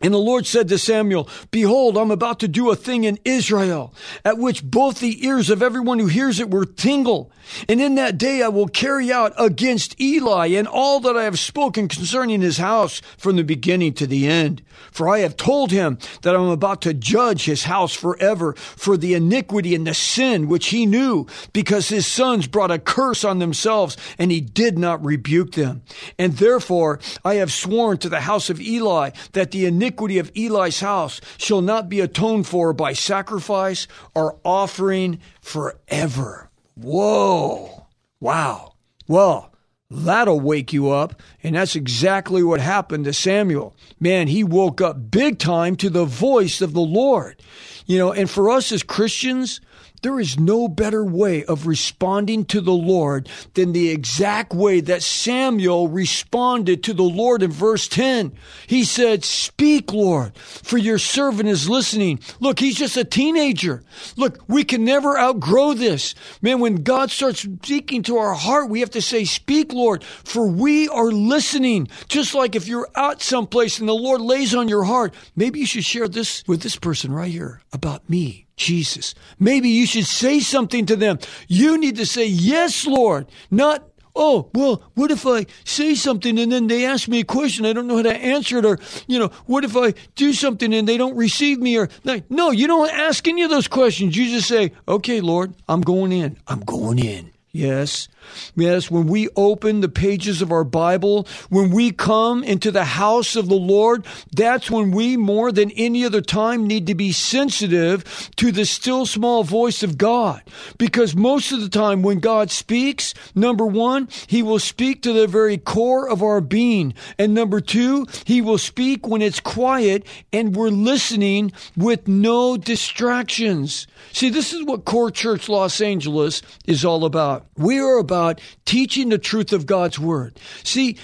And 0.00 0.14
the 0.14 0.18
Lord 0.18 0.46
said 0.46 0.68
to 0.68 0.78
Samuel, 0.78 1.28
Behold, 1.50 1.96
I'm 1.96 2.10
about 2.10 2.40
to 2.40 2.48
do 2.48 2.70
a 2.70 2.76
thing 2.76 3.04
in 3.04 3.18
Israel, 3.24 3.92
at 4.24 4.38
which 4.38 4.64
both 4.64 5.00
the 5.00 5.24
ears 5.26 5.50
of 5.50 5.62
everyone 5.62 5.98
who 5.98 6.06
hears 6.06 6.40
it 6.40 6.50
will 6.50 6.64
tingle. 6.64 7.32
And 7.68 7.80
in 7.80 7.94
that 7.96 8.18
day 8.18 8.42
I 8.42 8.48
will 8.48 8.68
carry 8.68 9.10
out 9.10 9.32
against 9.38 10.00
Eli 10.00 10.48
and 10.48 10.68
all 10.68 11.00
that 11.00 11.16
I 11.16 11.24
have 11.24 11.38
spoken 11.38 11.88
concerning 11.88 12.40
his 12.40 12.58
house 12.58 13.00
from 13.16 13.36
the 13.36 13.42
beginning 13.42 13.94
to 13.94 14.06
the 14.06 14.26
end. 14.26 14.62
For 14.92 15.08
I 15.08 15.20
have 15.20 15.36
told 15.36 15.72
him 15.72 15.98
that 16.22 16.36
I'm 16.36 16.48
about 16.48 16.82
to 16.82 16.94
judge 16.94 17.44
his 17.44 17.64
house 17.64 17.94
forever 17.94 18.54
for 18.54 18.96
the 18.96 19.14
iniquity 19.14 19.74
and 19.74 19.86
the 19.86 19.94
sin 19.94 20.46
which 20.46 20.68
he 20.68 20.86
knew, 20.86 21.26
because 21.52 21.88
his 21.88 22.06
sons 22.06 22.46
brought 22.46 22.70
a 22.70 22.78
curse 22.78 23.24
on 23.24 23.38
themselves, 23.38 23.96
and 24.18 24.30
he 24.30 24.40
did 24.40 24.78
not 24.78 25.04
rebuke 25.04 25.52
them. 25.52 25.82
And 26.18 26.34
therefore 26.34 27.00
I 27.24 27.34
have 27.34 27.52
sworn 27.52 27.98
to 27.98 28.08
the 28.08 28.20
house 28.20 28.50
of 28.50 28.60
Eli 28.60 29.10
that 29.32 29.50
the 29.50 29.66
iniquity 29.66 29.87
of 30.18 30.32
Eli's 30.36 30.80
house 30.80 31.20
shall 31.36 31.60
not 31.60 31.88
be 31.88 32.00
atoned 32.00 32.46
for 32.46 32.72
by 32.72 32.92
sacrifice 32.92 33.86
or 34.14 34.38
offering 34.44 35.20
forever. 35.40 36.50
Whoa. 36.74 37.86
Wow. 38.20 38.74
Well, 39.06 39.52
That'll 39.90 40.40
wake 40.40 40.72
you 40.72 40.90
up. 40.90 41.22
And 41.42 41.54
that's 41.54 41.74
exactly 41.74 42.42
what 42.42 42.60
happened 42.60 43.06
to 43.06 43.12
Samuel. 43.12 43.74
Man, 43.98 44.28
he 44.28 44.44
woke 44.44 44.80
up 44.80 45.10
big 45.10 45.38
time 45.38 45.76
to 45.76 45.88
the 45.88 46.04
voice 46.04 46.60
of 46.60 46.74
the 46.74 46.80
Lord. 46.80 47.40
You 47.86 47.98
know, 47.98 48.12
and 48.12 48.28
for 48.28 48.50
us 48.50 48.70
as 48.70 48.82
Christians, 48.82 49.60
there 50.02 50.20
is 50.20 50.38
no 50.38 50.68
better 50.68 51.04
way 51.04 51.44
of 51.44 51.66
responding 51.66 52.44
to 52.46 52.60
the 52.60 52.72
Lord 52.72 53.28
than 53.54 53.72
the 53.72 53.90
exact 53.90 54.52
way 54.52 54.80
that 54.80 55.02
Samuel 55.02 55.88
responded 55.88 56.82
to 56.84 56.92
the 56.92 57.02
Lord 57.02 57.42
in 57.42 57.50
verse 57.50 57.88
10. 57.88 58.32
He 58.66 58.84
said, 58.84 59.24
Speak, 59.24 59.92
Lord, 59.92 60.36
for 60.36 60.78
your 60.78 60.98
servant 60.98 61.48
is 61.48 61.68
listening. 61.68 62.20
Look, 62.40 62.58
he's 62.60 62.76
just 62.76 62.96
a 62.96 63.04
teenager. 63.04 63.82
Look, 64.16 64.38
we 64.48 64.64
can 64.64 64.84
never 64.84 65.18
outgrow 65.18 65.74
this. 65.74 66.14
Man, 66.42 66.60
when 66.60 66.82
God 66.82 67.10
starts 67.10 67.40
speaking 67.40 68.02
to 68.04 68.18
our 68.18 68.34
heart, 68.34 68.68
we 68.68 68.80
have 68.80 68.90
to 68.90 69.02
say, 69.02 69.24
Speak, 69.24 69.72
Lord, 69.72 70.02
for 70.04 70.48
we 70.48 70.88
are 70.88 71.10
listening. 71.10 71.88
Just 72.08 72.34
like 72.34 72.54
if 72.54 72.68
you're 72.68 72.88
out 72.96 73.22
someplace 73.22 73.78
and 73.78 73.88
the 73.88 73.94
Lord 73.94 74.20
lays 74.20 74.54
on 74.54 74.68
your 74.68 74.84
heart, 74.84 75.14
maybe 75.36 75.60
you 75.60 75.66
should 75.66 75.84
share 75.84 76.08
this 76.08 76.42
with 76.46 76.62
this 76.62 76.76
person 76.76 77.12
right 77.12 77.30
here 77.30 77.62
about 77.72 78.08
me. 78.08 78.47
Jesus. 78.58 79.14
Maybe 79.38 79.68
you 79.70 79.86
should 79.86 80.06
say 80.06 80.40
something 80.40 80.86
to 80.86 80.96
them. 80.96 81.18
You 81.46 81.78
need 81.78 81.96
to 81.96 82.06
say, 82.06 82.26
Yes, 82.26 82.86
Lord, 82.86 83.26
not 83.50 83.88
oh, 84.18 84.50
well, 84.52 84.82
what 84.94 85.10
if 85.10 85.26
I 85.26 85.46
say 85.64 85.94
something 85.94 86.38
and 86.38 86.50
then 86.50 86.66
they 86.66 86.84
ask 86.84 87.08
me 87.08 87.20
a 87.20 87.24
question? 87.24 87.64
I 87.64 87.72
don't 87.72 87.86
know 87.86 87.96
how 87.96 88.02
to 88.02 88.16
answer 88.16 88.58
it. 88.58 88.64
Or, 88.64 88.78
you 89.06 89.18
know, 89.18 89.28
what 89.46 89.64
if 89.64 89.76
I 89.76 89.94
do 90.16 90.32
something 90.32 90.74
and 90.74 90.88
they 90.88 90.96
don't 90.96 91.16
receive 91.16 91.60
me? 91.60 91.78
Or, 91.78 91.88
no, 92.28 92.50
you 92.50 92.66
don't 92.66 92.90
ask 92.90 93.26
any 93.28 93.42
of 93.42 93.50
those 93.50 93.68
questions. 93.68 94.16
You 94.16 94.28
just 94.28 94.48
say, 94.48 94.72
okay, 94.88 95.20
Lord, 95.20 95.54
I'm 95.68 95.80
going 95.80 96.12
in. 96.12 96.36
I'm 96.48 96.60
going 96.60 96.98
in. 96.98 97.30
Yes. 97.58 98.06
Yes, 98.54 98.88
when 98.88 99.06
we 99.08 99.28
open 99.34 99.80
the 99.80 99.88
pages 99.88 100.42
of 100.42 100.52
our 100.52 100.62
Bible, 100.62 101.26
when 101.48 101.70
we 101.70 101.90
come 101.90 102.44
into 102.44 102.70
the 102.70 102.84
house 102.84 103.34
of 103.34 103.48
the 103.48 103.56
Lord, 103.56 104.06
that's 104.32 104.70
when 104.70 104.92
we 104.92 105.16
more 105.16 105.50
than 105.50 105.72
any 105.72 106.04
other 106.04 106.20
time 106.20 106.66
need 106.66 106.86
to 106.86 106.94
be 106.94 107.10
sensitive 107.10 108.30
to 108.36 108.52
the 108.52 108.64
still 108.64 109.06
small 109.06 109.42
voice 109.42 109.82
of 109.82 109.98
God. 109.98 110.42
Because 110.76 111.16
most 111.16 111.50
of 111.50 111.60
the 111.60 111.68
time 111.68 112.02
when 112.02 112.20
God 112.20 112.52
speaks, 112.52 113.12
number 113.34 113.66
one, 113.66 114.08
he 114.28 114.42
will 114.42 114.60
speak 114.60 115.02
to 115.02 115.12
the 115.12 115.26
very 115.26 115.58
core 115.58 116.08
of 116.08 116.22
our 116.22 116.40
being. 116.40 116.94
And 117.18 117.34
number 117.34 117.60
two, 117.60 118.06
he 118.24 118.40
will 118.40 118.58
speak 118.58 119.06
when 119.06 119.22
it's 119.22 119.40
quiet 119.40 120.06
and 120.32 120.54
we're 120.54 120.68
listening 120.68 121.52
with 121.76 122.06
no 122.06 122.56
distractions. 122.56 123.88
See, 124.12 124.30
this 124.30 124.52
is 124.52 124.64
what 124.64 124.84
Core 124.84 125.10
Church 125.10 125.48
Los 125.48 125.80
Angeles 125.80 126.42
is 126.64 126.84
all 126.84 127.04
about. 127.04 127.47
We 127.56 127.78
are 127.78 127.98
about 127.98 128.40
teaching 128.64 129.08
the 129.08 129.18
truth 129.18 129.52
of 129.52 129.66
God's 129.66 129.98
Word. 129.98 130.38
See, 130.64 130.98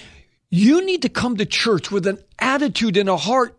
you 0.49 0.85
need 0.85 1.01
to 1.01 1.09
come 1.09 1.37
to 1.37 1.45
church 1.45 1.91
with 1.91 2.07
an 2.07 2.19
attitude 2.39 2.97
and 2.97 3.09
a 3.09 3.17
heart 3.17 3.57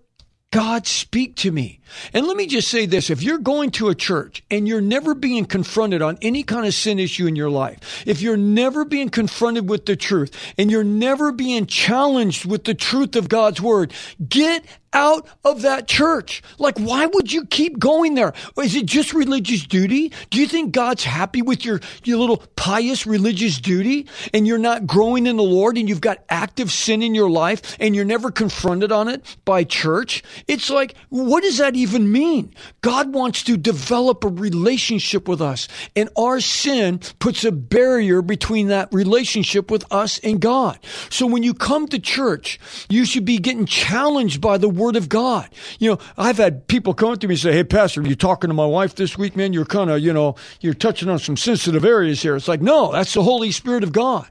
God, 0.57 0.87
speak 0.87 1.37
to 1.37 1.51
me. 1.51 1.81
And 2.13 2.27
let 2.27 2.37
me 2.37 2.47
just 2.47 2.69
say 2.69 2.87
this. 2.87 3.11
If 3.11 3.23
you're 3.23 3.39
going 3.39 3.71
to 3.73 3.89
a 3.89 3.95
church 3.95 4.43
and 4.51 4.67
you're 4.67 4.81
never 4.81 5.15
being 5.15 5.45
confronted 5.45 6.03
on 6.03 6.19
any 6.23 6.43
kind 6.43 6.67
of 6.67 6.75
sin 6.75 6.99
issue 6.99 7.27
in 7.27 7.37
your 7.37 7.51
life, 7.51 8.05
if 8.07 8.21
you're 8.21 8.37
never 8.37 8.85
being 8.85 9.09
confronted 9.09 9.69
with 9.69 9.87
the 9.87 9.97
truth 9.97 10.35
and 10.59 10.71
you're 10.71 10.85
never 10.85 11.33
being 11.33 11.67
challenged 11.67 12.45
with 12.45 12.65
the 12.65 12.75
truth 12.75 13.17
of 13.17 13.29
God's 13.29 13.61
word, 13.61 13.93
get 14.29 14.65
out 14.97 15.29
of 15.45 15.63
that 15.63 15.87
church. 15.87 16.43
Like, 16.59 16.79
why 16.79 17.05
would 17.05 17.31
you 17.31 17.45
keep 17.45 17.79
going 17.79 18.15
there? 18.15 18.33
Is 18.57 18.75
it 18.75 18.87
just 18.87 19.13
religious 19.13 19.67
duty? 19.67 20.11
Do 20.31 20.41
you 20.41 20.47
think 20.49 20.73
God's 20.73 21.05
happy 21.05 21.43
with 21.43 21.67
your, 21.67 21.81
your 22.05 22.17
little 22.17 22.43
pious 22.57 23.07
religious 23.07 23.59
duty 23.61 24.07
and 24.33 24.47
you're 24.47 24.57
not 24.57 24.87
growing 24.87 25.27
in 25.27 25.37
the 25.37 25.43
Lord 25.43 25.77
and 25.77 25.87
you've 25.87 26.01
got 26.01 26.25
active 26.31 26.73
sin 26.73 27.03
in 27.03 27.15
your 27.15 27.29
life 27.29 27.77
and 27.79 27.95
you're 27.95 28.07
never 28.07 28.31
confronted 28.31 28.91
on 28.91 29.09
it 29.09 29.37
by 29.45 29.65
church? 29.65 30.23
It's 30.49 30.71
like, 30.71 30.95
what 31.11 31.43
does 31.43 31.59
that 31.59 31.76
even 31.77 32.11
mean? 32.11 32.55
God 32.81 33.13
wants 33.13 33.43
to 33.45 33.57
develop 33.57 34.25
a 34.25 34.29
relationship 34.29 35.29
with 35.29 35.41
us 35.41 35.69
and 35.95 36.09
our 36.17 36.41
sin 36.41 37.01
puts 37.19 37.45
a 37.45 37.53
barrier 37.53 38.23
between 38.23 38.69
that 38.69 38.93
relationship 38.93 39.71
with 39.71 39.85
us 39.93 40.19
and 40.21 40.41
God. 40.41 40.79
So 41.11 41.27
when 41.27 41.43
you 41.43 41.55
come 41.55 41.89
to 41.89 41.99
church, 41.99 42.59
you 42.89 43.05
should 43.05 43.25
be 43.25 43.39
getting 43.39 43.67
challenged 43.67 44.41
by 44.41 44.59
the 44.59 44.69
word 44.69 44.97
of 44.97 45.09
God. 45.09 45.49
You 45.79 45.91
know, 45.91 45.99
I've 46.17 46.39
had 46.39 46.67
people 46.67 46.95
come 46.95 47.17
to 47.17 47.29
me 47.29 47.35
and 47.35 47.41
say, 47.41 47.53
Hey, 47.53 47.65
Pastor, 47.65 48.03
you 48.03 48.17
talking 48.17 48.49
to 48.49 48.55
my 48.55 48.67
wife 48.67 48.95
this 48.95 49.17
week, 49.19 49.37
man? 49.37 49.53
You're 49.53 49.65
kind 49.65 49.91
of, 49.91 50.01
you 50.01 50.13
know, 50.13 50.37
you're 50.61 50.75
touching 50.75 51.09
on 51.09 51.19
some 51.19 51.37
sensitive 51.37 51.85
areas 51.85 52.23
here. 52.23 52.37
It's 52.37 52.49
like, 52.49 52.61
no, 52.61 52.93
that's 52.93 53.15
the 53.15 53.23
Holy 53.23 53.51
Spirit 53.51 53.83
of 53.83 53.93
God. 53.93 54.29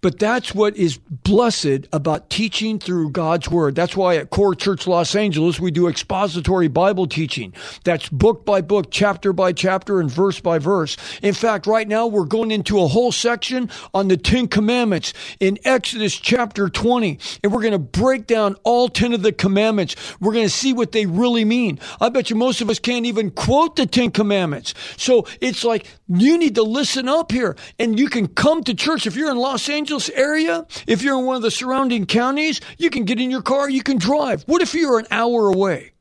But 0.00 0.18
that's 0.18 0.54
what 0.54 0.76
is 0.76 0.98
blessed 0.98 1.88
about 1.92 2.30
teaching 2.30 2.78
through 2.78 3.10
God's 3.10 3.50
Word. 3.50 3.74
That's 3.74 3.96
why 3.96 4.16
at 4.16 4.30
Core 4.30 4.54
Church 4.54 4.86
Los 4.86 5.14
Angeles, 5.14 5.60
we 5.60 5.70
do 5.70 5.88
expository 5.88 6.68
Bible 6.68 6.87
teaching. 7.06 7.54
That's 7.84 8.08
book 8.08 8.44
by 8.44 8.60
book, 8.60 8.88
chapter 8.90 9.32
by 9.32 9.52
chapter, 9.52 10.00
and 10.00 10.10
verse 10.10 10.40
by 10.40 10.58
verse. 10.58 10.96
In 11.22 11.34
fact, 11.34 11.66
right 11.66 11.86
now, 11.86 12.06
we're 12.06 12.24
going 12.24 12.50
into 12.50 12.80
a 12.80 12.88
whole 12.88 13.12
section 13.12 13.70
on 13.94 14.08
the 14.08 14.16
Ten 14.16 14.48
Commandments 14.48 15.12
in 15.40 15.58
Exodus 15.64 16.16
chapter 16.16 16.68
20. 16.68 17.18
And 17.42 17.52
we're 17.52 17.62
going 17.62 17.72
to 17.72 17.78
break 17.78 18.26
down 18.26 18.56
all 18.64 18.88
10 18.88 19.12
of 19.12 19.22
the 19.22 19.32
commandments 19.32 19.96
we're 20.20 20.32
going 20.32 20.46
to 20.46 20.50
see 20.50 20.72
what 20.72 20.92
they 20.92 21.06
really 21.06 21.44
mean. 21.44 21.78
I 22.00 22.08
bet 22.08 22.30
you 22.30 22.36
most 22.36 22.60
of 22.60 22.70
us 22.70 22.78
can't 22.78 23.06
even 23.06 23.30
quote 23.30 23.76
the 23.76 23.86
Ten 23.86 24.10
Commandments. 24.10 24.74
So 24.96 25.26
it's 25.40 25.64
like 25.64 25.86
you 26.08 26.38
need 26.38 26.54
to 26.56 26.62
listen 26.62 27.08
up 27.08 27.32
here 27.32 27.56
and 27.78 27.98
you 27.98 28.08
can 28.08 28.28
come 28.28 28.64
to 28.64 28.74
church. 28.74 29.06
If 29.06 29.16
you're 29.16 29.30
in 29.30 29.36
Los 29.36 29.68
Angeles 29.68 30.08
area, 30.10 30.66
if 30.86 31.02
you're 31.02 31.18
in 31.18 31.26
one 31.26 31.36
of 31.36 31.42
the 31.42 31.50
surrounding 31.50 32.06
counties, 32.06 32.60
you 32.78 32.90
can 32.90 33.04
get 33.04 33.20
in 33.20 33.30
your 33.30 33.42
car, 33.42 33.68
you 33.68 33.82
can 33.82 33.98
drive. 33.98 34.42
What 34.44 34.62
if 34.62 34.74
you're 34.74 34.98
an 34.98 35.06
hour 35.10 35.48
away? 35.48 35.92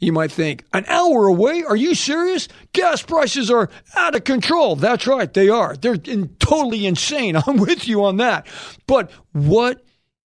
You 0.00 0.12
might 0.12 0.32
think, 0.32 0.64
an 0.72 0.84
hour 0.88 1.26
away? 1.26 1.62
Are 1.62 1.76
you 1.76 1.94
serious? 1.94 2.48
Gas 2.72 3.02
prices 3.02 3.50
are 3.50 3.70
out 3.96 4.14
of 4.14 4.24
control. 4.24 4.76
That's 4.76 5.06
right, 5.06 5.32
they 5.32 5.48
are. 5.48 5.76
They're 5.76 5.96
in, 6.04 6.28
totally 6.40 6.84
insane. 6.84 7.36
I'm 7.46 7.56
with 7.56 7.86
you 7.86 8.04
on 8.04 8.16
that. 8.18 8.46
But 8.86 9.10
what 9.32 9.84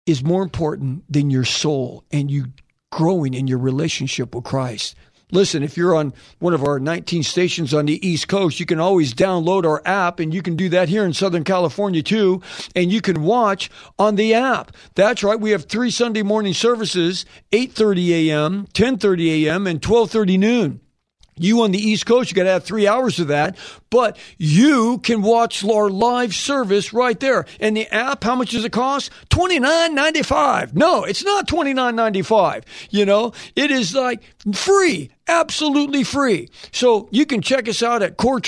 is 0.07 0.25
more 0.25 0.43
important 0.43 1.05
than 1.13 1.31
your 1.31 1.45
soul 1.45 2.05
and 2.11 2.31
you 2.31 2.47
growing 2.91 3.35
in 3.35 3.47
your 3.47 3.59
relationship 3.59 4.35
with 4.35 4.45
Christ. 4.45 4.95
Listen, 5.33 5.63
if 5.63 5.77
you're 5.77 5.95
on 5.95 6.13
one 6.39 6.55
of 6.55 6.65
our 6.65 6.79
19 6.79 7.23
stations 7.23 7.73
on 7.73 7.87
the 7.87 8.07
East 8.07 8.29
Coast, 8.29 8.61
you 8.61 8.67
can 8.67 8.81
always 8.81 9.15
download 9.15 9.65
our 9.65 9.83
app 9.85 10.21
and 10.21 10.35
you 10.35 10.43
can 10.43 10.57
do 10.57 10.69
that 10.71 10.89
here 10.89 11.05
in 11.05 11.13
Southern 11.13 11.45
California 11.45 12.03
too. 12.03 12.43
And 12.75 12.93
you 12.93 13.01
can 13.01 13.23
watch 13.23 13.71
on 13.99 14.17
the 14.17 14.35
app. 14.35 14.73
That's 14.95 15.23
right. 15.23 15.39
We 15.39 15.51
have 15.51 15.67
three 15.67 15.91
Sunday 15.91 16.23
morning 16.23 16.55
services, 16.55 17.25
8.30 17.53 18.29
a.m., 18.29 18.67
10.30 18.73 19.45
a.m., 19.45 19.67
and 19.67 19.81
12.30 19.81 20.39
noon. 20.39 20.81
You 21.41 21.63
on 21.63 21.71
the 21.71 21.79
East 21.79 22.05
Coast, 22.05 22.31
you 22.31 22.35
got 22.35 22.43
to 22.43 22.51
have 22.51 22.65
three 22.65 22.87
hours 22.87 23.19
of 23.19 23.29
that, 23.29 23.57
but 23.89 24.19
you 24.37 24.99
can 24.99 25.23
watch 25.23 25.65
our 25.65 25.89
live 25.89 26.35
service 26.35 26.93
right 26.93 27.19
there. 27.19 27.47
And 27.59 27.75
the 27.75 27.89
app, 27.89 28.23
how 28.23 28.35
much 28.35 28.51
does 28.51 28.67
it 28.67 28.73
cost? 28.73 29.11
Twenty 29.31 29.59
nine 29.59 29.95
ninety 29.95 30.23
five. 30.23 30.77
No, 30.77 31.05
it's 31.05 31.25
not 31.25 31.49
twenty 31.49 31.73
nine 31.73 31.97
ninety 31.97 32.21
five. 32.21 32.65
You 32.91 33.07
know, 33.07 33.33
it 33.57 33.71
is 33.71 33.95
like 33.95 34.23
free, 34.53 35.11
absolutely 35.31 36.05
free. 36.05 36.49
So 36.73 37.09
you 37.11 37.25
can 37.25 37.41
check 37.41 37.69
us 37.69 37.83
out 37.83 38.03
at 38.03 38.17
Core 38.17 38.41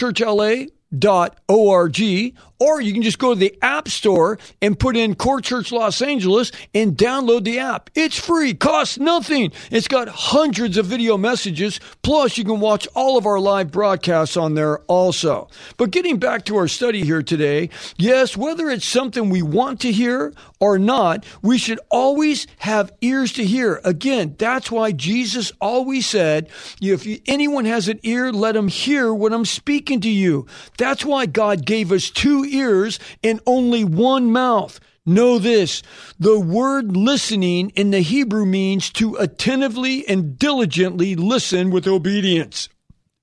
Or 2.63 2.81
you 2.81 2.93
can 2.93 3.03
just 3.03 3.19
go 3.19 3.35
to 3.35 3.41
the 3.41 3.59
app 3.61 3.89
store 3.89 4.39
and 4.61 4.79
put 4.79 4.97
in 4.97 5.17
core 5.17 5.41
church 5.41 5.73
los 5.73 6.01
angeles 6.01 6.53
and 6.73 6.97
download 6.97 7.43
the 7.43 7.59
app. 7.59 7.91
It's 7.97 8.17
free 8.17 8.55
costs 8.55 9.01
nothing. 9.01 9.51
It's 9.73 9.89
got 9.89 10.07
hundreds 10.07 10.77
of 10.77 10.87
video 10.87 11.19
messages 11.19 11.81
plus 12.03 12.39
you 12.39 12.45
can 12.45 12.61
watch 12.61 12.87
all 12.95 13.19
of 13.19 13.27
our 13.27 13.41
live 13.41 13.73
broadcasts 13.73 14.37
on 14.37 14.55
there 14.55 14.79
also. 14.83 15.49
But 15.77 15.91
getting 15.91 16.19
back 16.19 16.45
to 16.45 16.57
our 16.57 16.69
study 16.69 17.03
here 17.03 17.21
today 17.21 17.69
yes 17.99 18.37
whether 18.37 18.71
it's 18.71 18.87
something 18.87 19.29
we 19.29 19.43
want 19.43 19.81
to 19.81 19.91
hear 19.91 20.33
or 20.61 20.79
not 20.79 21.25
we 21.43 21.59
should 21.59 21.81
always 21.91 22.47
have 22.59 22.93
ears 23.01 23.33
to 23.33 23.45
hear. 23.45 23.81
Again 23.83 24.37
that's 24.39 24.71
why 24.71 24.93
jesus 24.93 25.51
always 25.61 26.07
said 26.07 26.49
if 26.81 27.05
anyone 27.27 27.65
has 27.65 27.89
an 27.89 27.99
ear 28.05 28.31
let 28.31 28.55
him 28.55 28.69
hear 28.69 29.13
what 29.13 29.33
i'm 29.33 29.45
speaking 29.45 30.01
to 30.03 30.09
you. 30.09 30.47
That's 30.79 31.05
why 31.05 31.27
God 31.27 31.67
gave 31.67 31.91
us 31.91 32.09
two 32.09 32.52
ears 32.53 32.99
and 33.23 33.41
only 33.47 33.85
one 33.85 34.31
mouth. 34.31 34.79
Know 35.05 35.41
this 35.41 35.83
the 36.19 36.39
word 36.39 36.97
listening 36.97 37.71
in 37.71 37.91
the 37.91 38.01
Hebrew 38.01 38.47
means 38.47 38.91
to 38.91 39.17
attentively 39.17 40.07
and 40.07 40.39
diligently 40.39 41.17
listen 41.17 41.71
with 41.71 41.89
obedience. 41.89 42.69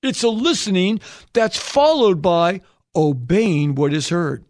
It's 0.02 0.22
a 0.22 0.28
listening 0.28 1.00
that's 1.32 1.56
followed 1.56 2.20
by 2.20 2.60
obeying 2.94 3.74
what 3.74 3.94
is 3.94 4.10
heard. 4.10 4.44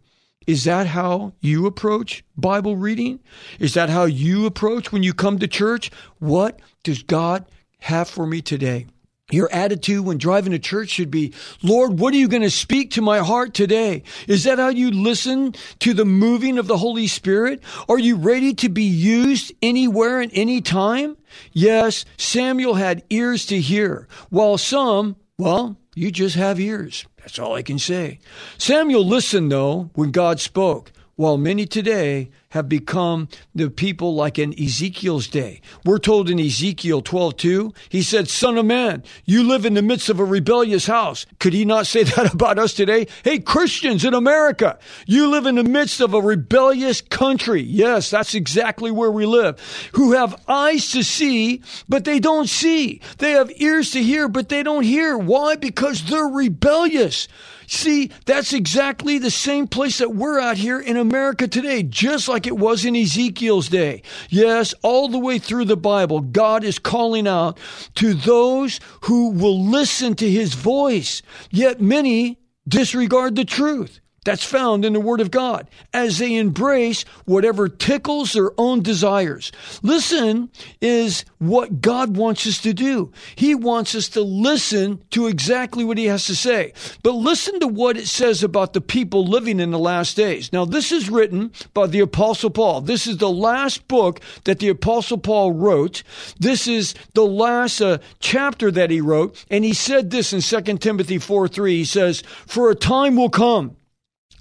Is 0.47 0.63
that 0.63 0.87
how 0.87 1.33
you 1.39 1.65
approach 1.67 2.23
Bible 2.35 2.75
reading? 2.75 3.19
Is 3.59 3.75
that 3.75 3.89
how 3.89 4.05
you 4.05 4.45
approach 4.45 4.91
when 4.91 5.03
you 5.03 5.13
come 5.13 5.39
to 5.39 5.47
church? 5.47 5.91
What 6.19 6.59
does 6.83 7.03
God 7.03 7.45
have 7.79 8.09
for 8.09 8.25
me 8.25 8.41
today? 8.41 8.87
Your 9.31 9.51
attitude 9.51 10.05
when 10.05 10.17
driving 10.17 10.51
to 10.51 10.59
church 10.59 10.89
should 10.89 11.09
be, 11.09 11.33
Lord, 11.63 11.99
what 11.99 12.13
are 12.13 12.17
you 12.17 12.27
going 12.27 12.43
to 12.43 12.51
speak 12.51 12.91
to 12.91 13.01
my 13.01 13.19
heart 13.19 13.53
today? 13.53 14.03
Is 14.27 14.43
that 14.43 14.59
how 14.59 14.69
you 14.69 14.91
listen 14.91 15.55
to 15.79 15.93
the 15.93 16.05
moving 16.05 16.57
of 16.57 16.67
the 16.67 16.77
Holy 16.77 17.07
Spirit? 17.07 17.63
Are 17.89 17.99
you 17.99 18.15
ready 18.15 18.53
to 18.55 18.69
be 18.69 18.83
used 18.83 19.53
anywhere 19.61 20.21
and 20.21 20.31
any 20.33 20.61
time? 20.61 21.17
Yes, 21.53 22.05
Samuel 22.17 22.75
had 22.75 23.03
ears 23.09 23.45
to 23.47 23.59
hear, 23.59 24.07
while 24.29 24.57
some, 24.57 25.15
well, 25.37 25.77
you 25.95 26.11
just 26.11 26.35
have 26.35 26.59
ears. 26.59 27.05
That's 27.17 27.39
all 27.39 27.55
I 27.55 27.61
can 27.61 27.79
say. 27.79 28.19
Samuel 28.57 29.05
listened, 29.05 29.51
though, 29.51 29.91
when 29.93 30.11
God 30.11 30.39
spoke, 30.39 30.91
while 31.21 31.37
many 31.37 31.67
today 31.67 32.31
have 32.49 32.67
become 32.67 33.29
the 33.53 33.69
people 33.69 34.15
like 34.15 34.39
in 34.39 34.59
Ezekiel's 34.59 35.27
day. 35.27 35.61
We're 35.85 35.99
told 35.99 36.31
in 36.31 36.39
Ezekiel 36.39 37.03
12:2, 37.03 37.75
he 37.89 38.01
said, 38.01 38.27
"Son 38.27 38.57
of 38.57 38.65
man, 38.65 39.03
you 39.23 39.43
live 39.43 39.63
in 39.63 39.75
the 39.75 39.83
midst 39.83 40.09
of 40.09 40.19
a 40.19 40.25
rebellious 40.25 40.87
house." 40.87 41.27
Could 41.39 41.53
he 41.53 41.63
not 41.63 41.85
say 41.85 42.01
that 42.15 42.33
about 42.33 42.57
us 42.57 42.73
today? 42.73 43.05
Hey, 43.23 43.37
Christians 43.37 44.03
in 44.03 44.15
America, 44.15 44.79
you 45.05 45.27
live 45.27 45.45
in 45.45 45.55
the 45.55 45.63
midst 45.63 46.01
of 46.01 46.15
a 46.15 46.19
rebellious 46.19 47.01
country. 47.01 47.61
Yes, 47.61 48.09
that's 48.09 48.33
exactly 48.33 48.89
where 48.89 49.11
we 49.11 49.27
live. 49.27 49.59
Who 49.93 50.13
have 50.13 50.41
eyes 50.47 50.89
to 50.89 51.03
see, 51.03 51.61
but 51.87 52.03
they 52.03 52.19
don't 52.19 52.49
see. 52.49 52.99
They 53.19 53.33
have 53.33 53.51
ears 53.57 53.91
to 53.91 54.01
hear, 54.01 54.27
but 54.27 54.49
they 54.49 54.63
don't 54.63 54.85
hear. 54.85 55.19
Why? 55.19 55.55
Because 55.55 56.03
they're 56.03 56.25
rebellious. 56.25 57.27
See, 57.71 58.11
that's 58.25 58.51
exactly 58.51 59.17
the 59.17 59.31
same 59.31 59.65
place 59.65 59.99
that 59.99 60.13
we're 60.13 60.41
at 60.41 60.57
here 60.57 60.81
in 60.81 60.97
America 60.97 61.47
today, 61.47 61.83
just 61.83 62.27
like 62.27 62.45
it 62.45 62.57
was 62.57 62.83
in 62.83 62.97
Ezekiel's 62.97 63.69
day. 63.69 64.01
Yes, 64.27 64.73
all 64.83 65.07
the 65.07 65.17
way 65.17 65.39
through 65.39 65.63
the 65.63 65.77
Bible, 65.77 66.19
God 66.19 66.65
is 66.65 66.77
calling 66.77 67.29
out 67.29 67.57
to 67.95 68.13
those 68.13 68.81
who 69.03 69.29
will 69.29 69.63
listen 69.63 70.15
to 70.15 70.29
his 70.29 70.53
voice, 70.53 71.21
yet 71.49 71.79
many 71.79 72.39
disregard 72.67 73.37
the 73.37 73.45
truth. 73.45 74.01
That's 74.23 74.43
found 74.43 74.85
in 74.85 74.93
the 74.93 74.99
Word 74.99 75.19
of 75.19 75.31
God 75.31 75.67
as 75.95 76.19
they 76.19 76.35
embrace 76.35 77.01
whatever 77.25 77.67
tickles 77.67 78.33
their 78.33 78.51
own 78.55 78.83
desires. 78.83 79.51
Listen 79.81 80.51
is 80.79 81.25
what 81.39 81.81
God 81.81 82.15
wants 82.15 82.45
us 82.45 82.59
to 82.59 82.71
do. 82.71 83.11
He 83.35 83.55
wants 83.55 83.95
us 83.95 84.09
to 84.09 84.21
listen 84.21 85.01
to 85.09 85.25
exactly 85.25 85.83
what 85.83 85.97
He 85.97 86.05
has 86.05 86.27
to 86.27 86.35
say. 86.35 86.73
But 87.01 87.15
listen 87.15 87.59
to 87.61 87.67
what 87.67 87.97
it 87.97 88.05
says 88.05 88.43
about 88.43 88.73
the 88.73 88.81
people 88.81 89.25
living 89.25 89.59
in 89.59 89.71
the 89.71 89.79
last 89.79 90.15
days. 90.15 90.53
Now, 90.53 90.65
this 90.65 90.91
is 90.91 91.09
written 91.09 91.51
by 91.73 91.87
the 91.87 92.01
Apostle 92.01 92.51
Paul. 92.51 92.81
This 92.81 93.07
is 93.07 93.17
the 93.17 93.31
last 93.31 93.87
book 93.87 94.21
that 94.43 94.59
the 94.59 94.69
Apostle 94.69 95.17
Paul 95.17 95.53
wrote. 95.53 96.03
This 96.39 96.67
is 96.67 96.93
the 97.15 97.25
last 97.25 97.81
uh, 97.81 97.97
chapter 98.19 98.69
that 98.69 98.91
he 98.91 99.01
wrote. 99.01 99.43
And 99.49 99.65
he 99.65 99.73
said 99.73 100.11
this 100.11 100.31
in 100.31 100.41
2 100.41 100.77
Timothy 100.77 101.17
4 101.17 101.47
3. 101.47 101.77
He 101.77 101.85
says, 101.85 102.21
For 102.45 102.69
a 102.69 102.75
time 102.75 103.15
will 103.15 103.31
come 103.31 103.77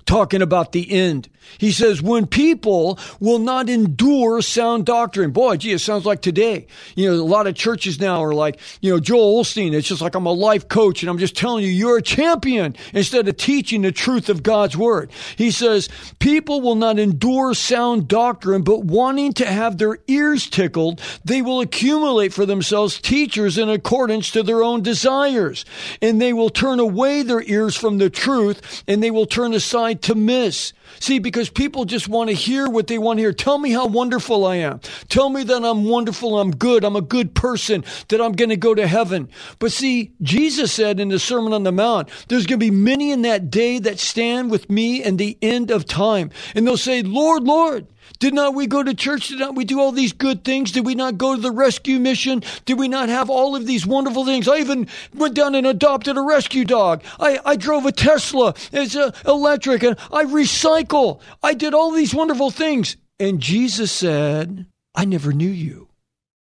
talking 0.07 0.42
about 0.42 0.73
the 0.73 0.90
end. 0.90 1.28
He 1.59 1.73
says, 1.73 2.00
when 2.00 2.26
people 2.26 2.99
will 3.19 3.38
not 3.38 3.69
endure 3.69 4.42
sound 4.42 4.87
doctrine. 4.87 5.33
Boy, 5.33 5.57
gee, 5.57 5.73
it 5.73 5.80
sounds 5.80 6.07
like 6.07 6.23
today. 6.23 6.66
You 6.95 7.11
know, 7.11 7.23
a 7.23 7.25
lot 7.25 7.47
of 7.47 7.54
churches 7.54 7.99
now 7.99 8.23
are 8.23 8.35
like, 8.35 8.61
you 8.80 8.90
know, 8.90 9.00
Joel 9.00 9.42
Osteen. 9.42 9.73
It's 9.75 9.88
just 9.88 10.00
like 10.00 10.14
I'm 10.14 10.26
a 10.26 10.33
life 10.33 10.69
coach 10.69 11.02
and 11.02 11.11
I'm 11.11 11.19
just 11.19 11.37
telling 11.37 11.64
you, 11.64 11.71
you're 11.71 11.99
a 11.99 12.02
champion 12.02 12.76
instead 12.92 13.26
of 13.26 13.37
teaching 13.37 13.83
the 13.83 13.92
truth 13.92 14.28
of 14.28 14.42
God's 14.42 14.76
word. 14.76 15.11
He 15.37 15.50
says, 15.50 15.88
people 16.19 16.61
will 16.61 16.76
not 16.76 16.99
endure 16.99 17.54
sound 17.54 18.07
doctrine, 18.07 18.62
but 18.62 18.85
wanting 18.85 19.33
to 19.35 19.47
have 19.47 19.78
their 19.78 19.99
ears 20.07 20.49
tickled, 20.49 21.00
they 21.25 21.42
will 21.42 21.61
accumulate 21.61 22.33
for 22.33 22.47
themselves 22.47 23.00
teachers 23.00 23.59
in 23.59 23.69
accordance 23.69 24.30
to 24.33 24.42
their 24.42 24.62
own 24.62 24.83
desires. 24.83 25.64
And 26.00 26.21
they 26.21 26.33
will 26.33 26.50
turn 26.50 26.78
away 26.78 27.23
their 27.23 27.42
ears 27.42 27.76
from 27.76 27.99
the 27.99 28.11
truth 28.11 28.85
and 28.87 29.02
they 29.02 29.11
will 29.11 29.26
turn 29.26 29.52
aside 29.52 29.89
to 29.94 30.14
miss. 30.14 30.73
See, 30.99 31.18
because 31.18 31.50
people 31.50 31.85
just 31.85 32.09
want 32.09 32.30
to 32.30 32.35
hear 32.35 32.68
what 32.68 32.87
they 32.87 32.99
want 32.99 33.18
to 33.18 33.23
hear. 33.23 33.32
Tell 33.32 33.59
me 33.59 33.70
how 33.70 33.87
wonderful 33.87 34.44
I 34.44 34.56
am. 34.56 34.80
Tell 35.09 35.28
me 35.28 35.44
that 35.44 35.64
I'm 35.64 35.85
wonderful, 35.85 36.38
I'm 36.38 36.50
good, 36.50 36.85
I'm 36.85 36.97
a 36.97 37.00
good 37.00 37.35
person, 37.35 37.85
that 38.09 38.20
I'm 38.20 38.32
going 38.32 38.50
to 38.50 38.56
go 38.56 38.75
to 38.75 38.87
heaven. 38.87 39.28
But 39.59 39.73
see, 39.73 40.12
Jesus 40.20 40.73
said 40.73 41.00
in 41.00 41.09
the 41.09 41.18
Sermon 41.18 41.52
on 41.52 41.62
the 41.62 41.73
Mount, 41.73 42.09
there's 42.28 42.47
going 42.47 42.61
to 42.61 42.66
be 42.66 42.70
many 42.70 43.12
in 43.12 43.23
that 43.23 43.50
day 43.50 43.78
that 43.78 43.99
stand 43.99 44.50
with 44.50 44.68
me 44.68 45.02
in 45.02 45.16
the 45.16 45.38
end 45.40 45.70
of 45.70 45.85
time. 45.85 46.30
And 46.54 46.66
they'll 46.66 46.76
say, 46.76 47.02
Lord, 47.02 47.44
Lord, 47.44 47.87
did 48.19 48.35
not 48.35 48.55
we 48.55 48.67
go 48.67 48.83
to 48.83 48.95
church? 48.95 49.29
Did 49.29 49.38
not 49.38 49.55
we 49.55 49.64
do 49.64 49.81
all 49.81 49.93
these 49.93 50.12
good 50.12 50.45
things? 50.45 50.73
Did 50.73 50.85
we 50.85 50.95
not 50.95 51.19
go 51.19 51.35
to 51.35 51.40
the 51.40 51.50
rescue 51.50 51.99
mission? 51.99 52.43
Did 52.64 52.79
we 52.79 52.88
not 52.88 53.09
have 53.09 53.31
all 53.31 53.57
of 53.57 53.67
these 53.67 53.87
wonderful 53.87 54.25
things? 54.25 54.49
I 54.49 54.59
even 54.59 54.88
went 55.14 55.35
down 55.35 55.55
and 55.55 55.67
adopted 55.67 56.17
a 56.17 56.23
rescue 56.23 56.64
dog. 56.64 57.02
I, 57.19 57.38
I 57.45 57.57
drove 57.57 57.87
a 57.87 57.93
Tesla. 57.93 58.55
It's 58.73 58.97
uh, 58.97 59.12
electric 59.26 59.83
and 59.83 59.97
I 60.12 60.25
recycle. 60.25 61.21
I 61.43 61.55
did 61.55 61.75
all 61.75 61.93
these 61.93 62.14
wonderful 62.14 62.50
things. 62.50 62.97
And 63.19 63.40
Jesus 63.40 63.93
said, 63.93 64.67
I 64.95 65.05
never 65.05 65.33
knew 65.33 65.50
you. 65.50 65.88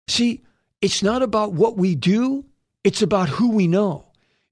See, 0.07 0.43
it's 0.81 1.01
not 1.01 1.21
about 1.21 1.53
what 1.53 1.77
we 1.77 1.95
do. 1.95 2.45
It's 2.83 3.01
about 3.01 3.29
who 3.29 3.51
we 3.51 3.67
know. 3.67 4.05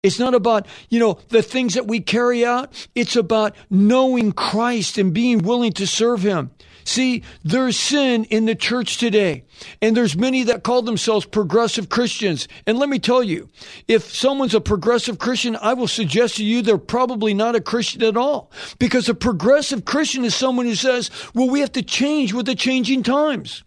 It's 0.03 0.19
not 0.19 0.33
about, 0.33 0.67
you 0.89 0.99
know, 0.99 1.17
the 1.29 1.41
things 1.41 1.75
that 1.75 1.87
we 1.87 2.01
carry 2.01 2.45
out. 2.45 2.87
It's 2.93 3.15
about 3.15 3.55
knowing 3.69 4.33
Christ 4.33 4.97
and 4.97 5.13
being 5.13 5.39
willing 5.39 5.71
to 5.73 5.87
serve 5.87 6.23
Him. 6.23 6.51
See, 6.85 7.23
there's 7.43 7.77
sin 7.77 8.25
in 8.25 8.45
the 8.45 8.55
church 8.55 8.97
today, 8.97 9.45
and 9.81 9.95
there's 9.95 10.15
many 10.15 10.43
that 10.43 10.63
call 10.63 10.81
themselves 10.81 11.25
progressive 11.25 11.89
Christians. 11.89 12.47
And 12.67 12.77
let 12.77 12.89
me 12.89 12.99
tell 12.99 13.23
you, 13.23 13.49
if 13.87 14.13
someone's 14.13 14.55
a 14.55 14.61
progressive 14.61 15.19
Christian, 15.19 15.55
I 15.55 15.73
will 15.73 15.87
suggest 15.87 16.37
to 16.37 16.45
you 16.45 16.61
they're 16.61 16.77
probably 16.77 17.33
not 17.33 17.55
a 17.55 17.61
Christian 17.61 18.03
at 18.03 18.17
all. 18.17 18.51
Because 18.79 19.07
a 19.09 19.15
progressive 19.15 19.85
Christian 19.85 20.25
is 20.25 20.35
someone 20.35 20.65
who 20.65 20.75
says, 20.75 21.09
well, 21.33 21.49
we 21.49 21.61
have 21.61 21.71
to 21.73 21.83
change 21.83 22.33
with 22.33 22.45
the 22.45 22.55
changing 22.55 23.03
times. 23.03 23.63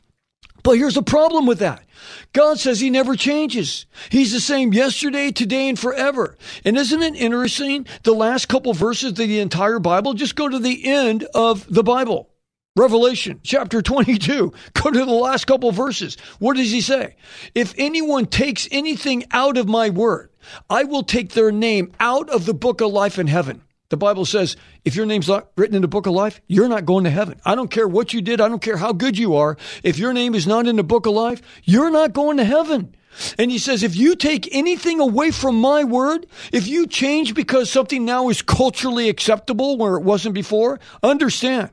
But 0.62 0.78
here's 0.78 0.94
the 0.94 1.02
problem 1.02 1.46
with 1.46 1.60
that. 1.60 1.84
God 2.32 2.58
says 2.58 2.80
he 2.80 2.90
never 2.90 3.14
changes. 3.14 3.86
He's 4.10 4.32
the 4.32 4.40
same 4.40 4.72
yesterday, 4.72 5.30
today, 5.30 5.68
and 5.68 5.78
forever. 5.78 6.36
And 6.64 6.76
isn't 6.76 7.02
it 7.02 7.14
interesting? 7.14 7.86
The 8.02 8.14
last 8.14 8.48
couple 8.48 8.74
verses 8.74 9.10
of 9.10 9.16
the 9.16 9.38
entire 9.38 9.78
Bible, 9.78 10.14
just 10.14 10.34
go 10.34 10.48
to 10.48 10.58
the 10.58 10.84
end 10.86 11.24
of 11.34 11.72
the 11.72 11.84
Bible. 11.84 12.30
Revelation 12.76 13.40
chapter 13.42 13.80
22. 13.80 14.52
Go 14.74 14.90
to 14.90 15.04
the 15.04 15.06
last 15.06 15.46
couple 15.46 15.72
verses. 15.72 16.18
What 16.38 16.56
does 16.56 16.70
he 16.70 16.82
say? 16.82 17.16
If 17.54 17.74
anyone 17.78 18.26
takes 18.26 18.68
anything 18.70 19.24
out 19.30 19.56
of 19.56 19.66
my 19.66 19.88
word, 19.88 20.30
I 20.68 20.84
will 20.84 21.02
take 21.02 21.30
their 21.30 21.50
name 21.50 21.92
out 21.98 22.28
of 22.28 22.44
the 22.44 22.52
book 22.52 22.82
of 22.82 22.92
life 22.92 23.18
in 23.18 23.28
heaven. 23.28 23.62
The 23.88 23.96
Bible 23.96 24.26
says 24.26 24.56
if 24.84 24.94
your 24.94 25.06
name's 25.06 25.28
not 25.28 25.48
written 25.56 25.76
in 25.76 25.82
the 25.82 25.88
book 25.88 26.06
of 26.06 26.12
life, 26.12 26.42
you're 26.48 26.68
not 26.68 26.84
going 26.84 27.04
to 27.04 27.10
heaven. 27.10 27.40
I 27.46 27.54
don't 27.54 27.70
care 27.70 27.88
what 27.88 28.12
you 28.12 28.20
did. 28.20 28.42
I 28.42 28.48
don't 28.48 28.62
care 28.62 28.76
how 28.76 28.92
good 28.92 29.16
you 29.16 29.36
are. 29.36 29.56
If 29.82 29.98
your 29.98 30.12
name 30.12 30.34
is 30.34 30.46
not 30.46 30.66
in 30.66 30.76
the 30.76 30.84
book 30.84 31.06
of 31.06 31.14
life, 31.14 31.40
you're 31.64 31.90
not 31.90 32.12
going 32.12 32.36
to 32.36 32.44
heaven. 32.44 32.94
And 33.38 33.50
he 33.50 33.58
says, 33.58 33.82
if 33.82 33.96
you 33.96 34.16
take 34.16 34.54
anything 34.54 35.00
away 35.00 35.30
from 35.30 35.58
my 35.58 35.84
word, 35.84 36.26
if 36.52 36.68
you 36.68 36.86
change 36.86 37.34
because 37.34 37.70
something 37.70 38.04
now 38.04 38.28
is 38.28 38.42
culturally 38.42 39.08
acceptable 39.08 39.78
where 39.78 39.96
it 39.96 40.02
wasn't 40.02 40.34
before, 40.34 40.78
understand 41.02 41.70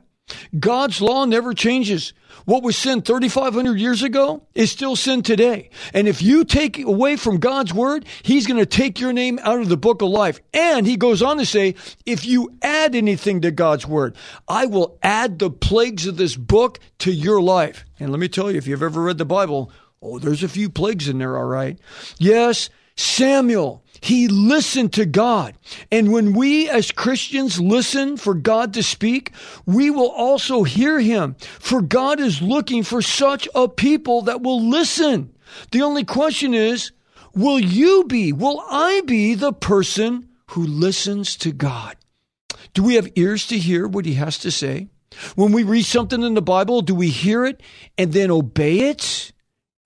God's 0.58 1.00
law 1.00 1.24
never 1.24 1.54
changes. 1.54 2.12
What 2.44 2.62
was 2.62 2.76
sin 2.76 3.02
3,500 3.02 3.78
years 3.78 4.02
ago 4.02 4.46
is 4.54 4.70
still 4.70 4.96
sin 4.96 5.22
today. 5.22 5.70
And 5.92 6.06
if 6.06 6.20
you 6.20 6.44
take 6.44 6.78
away 6.78 7.16
from 7.16 7.38
God's 7.38 7.72
word, 7.72 8.04
He's 8.22 8.46
going 8.46 8.58
to 8.58 8.66
take 8.66 9.00
your 9.00 9.12
name 9.12 9.38
out 9.42 9.60
of 9.60 9.68
the 9.68 9.76
book 9.76 10.02
of 10.02 10.10
life. 10.10 10.40
And 10.52 10.86
He 10.86 10.96
goes 10.96 11.22
on 11.22 11.38
to 11.38 11.46
say, 11.46 11.74
if 12.04 12.26
you 12.26 12.56
add 12.62 12.94
anything 12.94 13.40
to 13.42 13.50
God's 13.50 13.86
word, 13.86 14.16
I 14.46 14.66
will 14.66 14.98
add 15.02 15.38
the 15.38 15.50
plagues 15.50 16.06
of 16.06 16.16
this 16.16 16.36
book 16.36 16.80
to 16.98 17.12
your 17.12 17.40
life. 17.40 17.84
And 17.98 18.10
let 18.10 18.20
me 18.20 18.28
tell 18.28 18.50
you, 18.50 18.58
if 18.58 18.66
you've 18.66 18.82
ever 18.82 19.02
read 19.02 19.18
the 19.18 19.24
Bible, 19.24 19.72
oh, 20.02 20.18
there's 20.18 20.42
a 20.42 20.48
few 20.48 20.68
plagues 20.68 21.08
in 21.08 21.18
there, 21.18 21.36
all 21.36 21.44
right. 21.44 21.78
Yes, 22.18 22.68
Samuel 22.96 23.83
he 24.00 24.28
listened 24.28 24.92
to 24.94 25.06
God. 25.06 25.54
And 25.90 26.12
when 26.12 26.32
we 26.32 26.68
as 26.68 26.90
Christians 26.90 27.60
listen 27.60 28.16
for 28.16 28.34
God 28.34 28.74
to 28.74 28.82
speak, 28.82 29.32
we 29.66 29.90
will 29.90 30.10
also 30.10 30.62
hear 30.62 31.00
him. 31.00 31.36
For 31.60 31.80
God 31.80 32.20
is 32.20 32.42
looking 32.42 32.82
for 32.82 33.02
such 33.02 33.48
a 33.54 33.68
people 33.68 34.22
that 34.22 34.42
will 34.42 34.62
listen. 34.62 35.34
The 35.70 35.82
only 35.82 36.04
question 36.04 36.54
is, 36.54 36.92
will 37.34 37.58
you 37.58 38.04
be, 38.04 38.32
will 38.32 38.62
I 38.68 39.02
be 39.06 39.34
the 39.34 39.52
person 39.52 40.28
who 40.48 40.66
listens 40.66 41.36
to 41.36 41.52
God? 41.52 41.96
Do 42.74 42.82
we 42.82 42.94
have 42.94 43.08
ears 43.14 43.46
to 43.48 43.58
hear 43.58 43.86
what 43.86 44.06
he 44.06 44.14
has 44.14 44.38
to 44.38 44.50
say? 44.50 44.88
When 45.36 45.52
we 45.52 45.62
read 45.62 45.84
something 45.84 46.22
in 46.22 46.34
the 46.34 46.42
Bible, 46.42 46.82
do 46.82 46.94
we 46.94 47.08
hear 47.08 47.44
it 47.44 47.62
and 47.96 48.12
then 48.12 48.30
obey 48.30 48.80
it? 48.90 49.32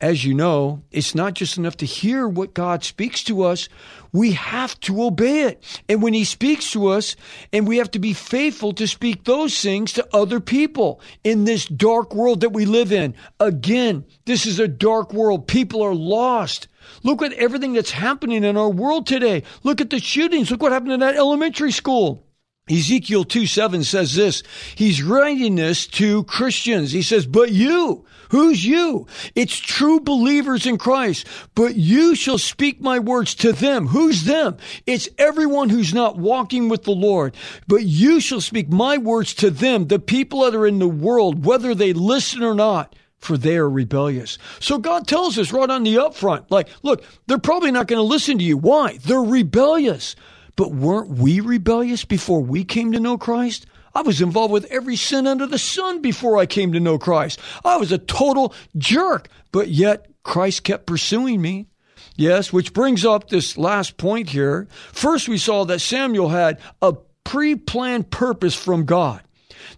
As 0.00 0.24
you 0.24 0.32
know, 0.32 0.84
it's 0.92 1.16
not 1.16 1.34
just 1.34 1.58
enough 1.58 1.76
to 1.78 1.86
hear 1.86 2.28
what 2.28 2.54
God 2.54 2.84
speaks 2.84 3.24
to 3.24 3.42
us. 3.42 3.68
We 4.12 4.30
have 4.32 4.78
to 4.80 5.02
obey 5.02 5.42
it. 5.42 5.82
And 5.88 6.00
when 6.00 6.14
He 6.14 6.22
speaks 6.22 6.70
to 6.70 6.86
us, 6.86 7.16
and 7.52 7.66
we 7.66 7.78
have 7.78 7.90
to 7.90 7.98
be 7.98 8.12
faithful 8.12 8.72
to 8.74 8.86
speak 8.86 9.24
those 9.24 9.60
things 9.60 9.92
to 9.94 10.06
other 10.14 10.38
people 10.38 11.00
in 11.24 11.44
this 11.44 11.66
dark 11.66 12.14
world 12.14 12.42
that 12.42 12.52
we 12.52 12.64
live 12.64 12.92
in. 12.92 13.12
Again, 13.40 14.04
this 14.24 14.46
is 14.46 14.60
a 14.60 14.68
dark 14.68 15.12
world. 15.12 15.48
People 15.48 15.82
are 15.82 15.96
lost. 15.96 16.68
Look 17.02 17.20
at 17.20 17.32
everything 17.32 17.72
that's 17.72 17.90
happening 17.90 18.44
in 18.44 18.56
our 18.56 18.70
world 18.70 19.04
today. 19.04 19.42
Look 19.64 19.80
at 19.80 19.90
the 19.90 19.98
shootings. 19.98 20.48
Look 20.52 20.62
what 20.62 20.70
happened 20.70 20.92
in 20.92 21.00
that 21.00 21.16
elementary 21.16 21.72
school. 21.72 22.24
Ezekiel 22.70 23.24
2 23.24 23.46
7 23.46 23.84
says 23.84 24.14
this. 24.14 24.42
He's 24.74 25.02
writing 25.02 25.56
this 25.56 25.86
to 25.88 26.24
Christians. 26.24 26.92
He 26.92 27.02
says, 27.02 27.26
But 27.26 27.52
you, 27.52 28.04
who's 28.30 28.64
you? 28.64 29.06
It's 29.34 29.56
true 29.56 30.00
believers 30.00 30.66
in 30.66 30.78
Christ. 30.78 31.26
But 31.54 31.76
you 31.76 32.14
shall 32.14 32.38
speak 32.38 32.80
my 32.80 32.98
words 32.98 33.34
to 33.36 33.52
them. 33.52 33.88
Who's 33.88 34.24
them? 34.24 34.56
It's 34.86 35.08
everyone 35.18 35.70
who's 35.70 35.94
not 35.94 36.18
walking 36.18 36.68
with 36.68 36.84
the 36.84 36.92
Lord. 36.92 37.34
But 37.66 37.84
you 37.84 38.20
shall 38.20 38.40
speak 38.40 38.68
my 38.68 38.98
words 38.98 39.34
to 39.34 39.50
them, 39.50 39.86
the 39.86 39.98
people 39.98 40.42
that 40.42 40.54
are 40.54 40.66
in 40.66 40.78
the 40.78 40.88
world, 40.88 41.44
whether 41.44 41.74
they 41.74 41.92
listen 41.92 42.42
or 42.42 42.54
not 42.54 42.94
for 43.18 43.36
they 43.36 43.56
are 43.56 43.68
rebellious. 43.68 44.38
So 44.60 44.78
God 44.78 45.06
tells 45.06 45.38
us 45.38 45.52
right 45.52 45.68
on 45.68 45.82
the 45.82 45.96
upfront, 45.96 46.44
like, 46.50 46.68
look, 46.82 47.02
they're 47.26 47.38
probably 47.38 47.70
not 47.70 47.88
going 47.88 47.98
to 47.98 48.02
listen 48.02 48.38
to 48.38 48.44
you. 48.44 48.56
Why? 48.56 48.98
They're 48.98 49.20
rebellious. 49.20 50.14
But 50.58 50.72
weren't 50.72 51.10
we 51.10 51.38
rebellious 51.38 52.04
before 52.04 52.40
we 52.40 52.64
came 52.64 52.90
to 52.90 52.98
know 52.98 53.16
Christ? 53.16 53.64
I 53.94 54.02
was 54.02 54.20
involved 54.20 54.52
with 54.52 54.64
every 54.72 54.96
sin 54.96 55.28
under 55.28 55.46
the 55.46 55.56
sun 55.56 56.02
before 56.02 56.36
I 56.36 56.46
came 56.46 56.72
to 56.72 56.80
know 56.80 56.98
Christ. 56.98 57.38
I 57.64 57.76
was 57.76 57.92
a 57.92 57.98
total 57.98 58.52
jerk, 58.76 59.28
but 59.52 59.68
yet 59.68 60.06
Christ 60.24 60.64
kept 60.64 60.86
pursuing 60.86 61.40
me. 61.40 61.68
Yes, 62.16 62.52
which 62.52 62.72
brings 62.72 63.04
up 63.04 63.28
this 63.28 63.56
last 63.56 63.98
point 63.98 64.30
here. 64.30 64.66
First, 64.92 65.28
we 65.28 65.38
saw 65.38 65.64
that 65.64 65.78
Samuel 65.78 66.30
had 66.30 66.58
a 66.82 66.94
pre 67.22 67.54
planned 67.54 68.10
purpose 68.10 68.56
from 68.56 68.84
God. 68.84 69.22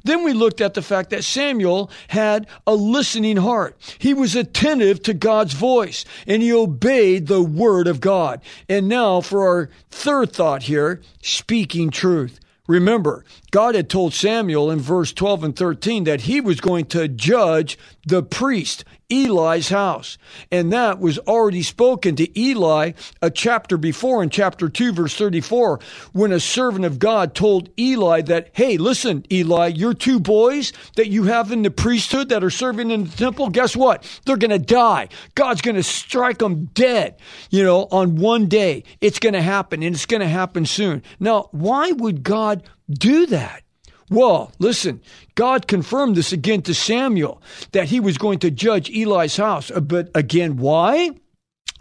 Then 0.05 0.25
we 0.25 0.33
looked 0.33 0.61
at 0.61 0.75
the 0.75 0.83
fact 0.83 1.11
that 1.11 1.25
Samuel 1.25 1.91
had 2.09 2.47
a 2.67 2.75
listening 2.75 3.39
heart. 3.39 3.77
He 3.99 4.15
was 4.15 4.37
attentive 4.37 5.03
to 5.03 5.15
God's 5.15 5.55
voice 5.55 6.05
and 6.27 6.43
he 6.43 6.53
obeyed 6.53 7.27
the 7.27 7.43
word 7.43 7.87
of 7.87 8.01
God. 8.01 8.41
And 8.69 8.89
now 8.89 9.21
for 9.21 9.47
our 9.47 9.71
third 9.91 10.33
thought 10.33 10.65
here, 10.65 11.01
speaking 11.23 11.91
truth. 11.91 12.41
Remember, 12.71 13.25
God 13.51 13.75
had 13.75 13.91
told 13.91 14.15
Samuel 14.15 14.71
in 14.71 14.79
verse 14.79 15.13
12 15.13 15.43
and 15.43 15.57
13 15.57 16.05
that 16.05 16.21
he 16.21 16.41
was 16.41 16.61
going 16.61 16.87
to 16.87 17.09
judge 17.09 17.77
the 18.07 18.23
priest, 18.23 18.85
Eli's 19.11 19.69
house. 19.69 20.17
And 20.51 20.73
that 20.73 20.99
was 20.99 21.19
already 21.21 21.63
spoken 21.63 22.17
to 22.17 22.41
Eli 22.41 22.93
a 23.21 23.31
chapter 23.31 23.77
before 23.77 24.23
in 24.23 24.31
chapter 24.31 24.69
2, 24.69 24.93
verse 24.93 25.15
34, 25.15 25.81
when 26.13 26.33
a 26.33 26.41
servant 26.41 26.85
of 26.85 26.99
God 26.99 27.35
told 27.35 27.69
Eli 27.79 28.23
that, 28.23 28.51
hey, 28.53 28.77
listen, 28.77 29.25
Eli, 29.31 29.69
your 29.69 29.95
two 29.95 30.21
boys 30.21 30.73
that 30.97 31.09
you 31.09 31.25
have 31.25 31.53
in 31.53 31.63
the 31.63 31.71
priesthood 31.71 32.29
that 32.29 32.45
are 32.45 32.51
serving 32.51 32.91
in 32.91 33.05
the 33.05 33.17
temple, 33.17 33.51
guess 33.51 33.77
what? 33.77 34.05
They're 34.25 34.37
going 34.37 34.51
to 34.51 34.59
die. 34.59 35.09
God's 35.35 35.61
going 35.61 35.77
to 35.77 35.83
strike 35.83 36.39
them 36.39 36.67
dead, 36.67 37.17
you 37.51 37.65
know, 37.65 37.89
on 37.91 38.17
one 38.17 38.47
day. 38.47 38.85
It's 39.01 39.19
going 39.19 39.35
to 39.35 39.43
happen 39.43 39.83
and 39.83 39.95
it's 39.95 40.07
going 40.07 40.21
to 40.21 40.29
happen 40.29 40.67
soon. 40.67 41.03
Now, 41.19 41.49
why 41.51 41.93
would 41.93 42.23
God 42.23 42.63
do 42.89 43.27
that? 43.27 43.63
Well, 44.11 44.51
listen, 44.59 45.01
God 45.37 45.69
confirmed 45.69 46.17
this 46.17 46.33
again 46.33 46.63
to 46.63 46.75
Samuel 46.75 47.41
that 47.71 47.89
he 47.89 48.01
was 48.01 48.19
going 48.19 48.41
to 48.41 48.51
judge 48.51 48.91
Eli's 48.91 49.37
house. 49.37 49.71
Uh, 49.71 49.81
but 49.81 50.11
again, 50.17 50.57
why? 50.57 51.11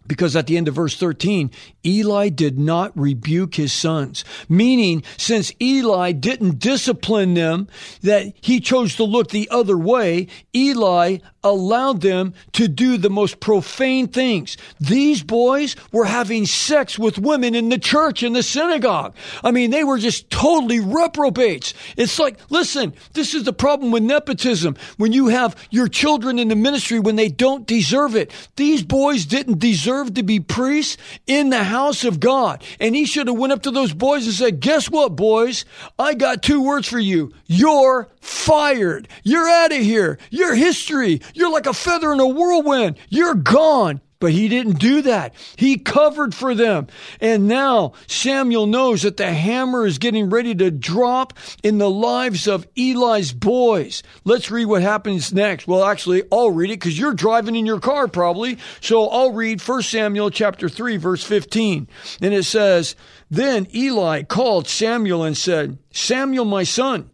Because 0.05 0.35
at 0.35 0.47
the 0.47 0.55
end 0.55 0.67
of 0.67 0.75
verse 0.75 0.95
13, 0.95 1.51
Eli 1.85 2.29
did 2.29 2.59
not 2.59 2.97
rebuke 2.97 3.55
his 3.55 3.73
sons, 3.73 4.23
meaning 4.47 5.03
since 5.17 5.51
Eli 5.61 6.11
didn't 6.11 6.59
discipline 6.59 7.33
them, 7.33 7.67
that 8.01 8.33
he 8.41 8.59
chose 8.59 8.95
to 8.95 9.03
look 9.03 9.29
the 9.29 9.47
other 9.51 9.77
way, 9.77 10.27
Eli 10.55 11.17
allowed 11.43 12.01
them 12.01 12.33
to 12.53 12.67
do 12.67 12.97
the 12.97 13.09
most 13.09 13.39
profane 13.39 14.07
things. 14.07 14.57
These 14.79 15.23
boys 15.23 15.75
were 15.91 16.05
having 16.05 16.45
sex 16.45 16.97
with 16.97 17.17
women 17.17 17.55
in 17.55 17.69
the 17.69 17.77
church, 17.77 18.23
in 18.23 18.33
the 18.33 18.43
synagogue. 18.43 19.15
I 19.43 19.51
mean, 19.51 19.71
they 19.71 19.83
were 19.83 19.97
just 19.97 20.29
totally 20.29 20.79
reprobates. 20.79 21.73
It's 21.97 22.19
like, 22.19 22.39
listen, 22.49 22.93
this 23.13 23.33
is 23.33 23.43
the 23.43 23.53
problem 23.53 23.91
with 23.91 24.03
nepotism. 24.03 24.75
When 24.97 25.13
you 25.13 25.27
have 25.27 25.55
your 25.69 25.87
children 25.87 26.39
in 26.39 26.47
the 26.47 26.55
ministry 26.55 26.99
when 26.99 27.15
they 27.15 27.29
don't 27.29 27.65
deserve 27.65 28.15
it. 28.15 28.31
These 28.55 28.83
boys 28.83 29.25
didn't 29.25 29.59
deserve 29.59 30.13
to 30.15 30.23
be 30.23 30.39
priests 30.39 30.97
in 31.27 31.49
the 31.49 31.63
house 31.63 32.03
of 32.03 32.19
God. 32.19 32.63
And 32.79 32.95
he 32.95 33.05
should 33.05 33.27
have 33.27 33.37
went 33.37 33.53
up 33.53 33.63
to 33.63 33.71
those 33.71 33.93
boys 33.93 34.25
and 34.25 34.33
said, 34.33 34.59
guess 34.59 34.89
what, 34.89 35.15
boys? 35.15 35.65
I 35.97 36.13
got 36.13 36.43
two 36.43 36.61
words 36.61 36.87
for 36.87 36.99
you. 36.99 37.33
You're 37.47 38.09
fired. 38.21 39.07
You're 39.23 39.49
out 39.49 39.71
of 39.71 39.81
here. 39.81 40.17
You're 40.29 40.55
history. 40.55 41.21
You're 41.33 41.51
like 41.51 41.65
a 41.65 41.73
feather 41.73 42.11
in 42.11 42.19
a 42.19 42.27
whirlwind. 42.27 42.97
You're 43.09 43.35
gone. 43.35 44.01
But 44.19 44.33
he 44.33 44.49
didn't 44.49 44.79
do 44.79 45.01
that. 45.03 45.33
He 45.55 45.77
covered 45.77 46.35
for 46.35 46.53
them. 46.53 46.87
And 47.21 47.47
now 47.47 47.93
Samuel 48.07 48.67
knows 48.67 49.03
that 49.03 49.15
the 49.15 49.31
hammer 49.31 49.85
is 49.85 49.97
getting 49.97 50.29
ready 50.29 50.53
to 50.55 50.71
drop 50.71 51.33
in 51.63 51.77
the 51.77 51.89
lives 51.89 52.45
of 52.45 52.67
Eli's 52.77 53.31
boys. 53.31 54.03
Let's 54.25 54.51
read 54.51 54.65
what 54.65 54.81
happens 54.81 55.33
next. 55.33 55.67
Well, 55.69 55.85
actually, 55.85 56.23
I'll 56.33 56.51
read 56.51 56.69
it 56.69 56.81
because 56.81 56.99
you're 56.99 57.13
driving 57.13 57.55
in 57.55 57.65
your 57.65 57.79
car 57.79 58.09
probably. 58.09 58.57
So 58.81 59.07
I'll 59.07 59.31
read 59.31 59.61
1 59.61 59.81
Samuel 59.83 60.31
chapter 60.31 60.67
3, 60.67 60.97
verse 60.97 61.23
15. 61.23 61.87
And 62.21 62.33
it 62.33 62.43
says, 62.43 62.97
Then 63.31 63.67
Eli 63.73 64.23
called 64.23 64.67
Samuel 64.67 65.23
and 65.23 65.37
said, 65.37 65.77
Samuel, 65.91 66.43
my 66.43 66.63
son. 66.63 67.09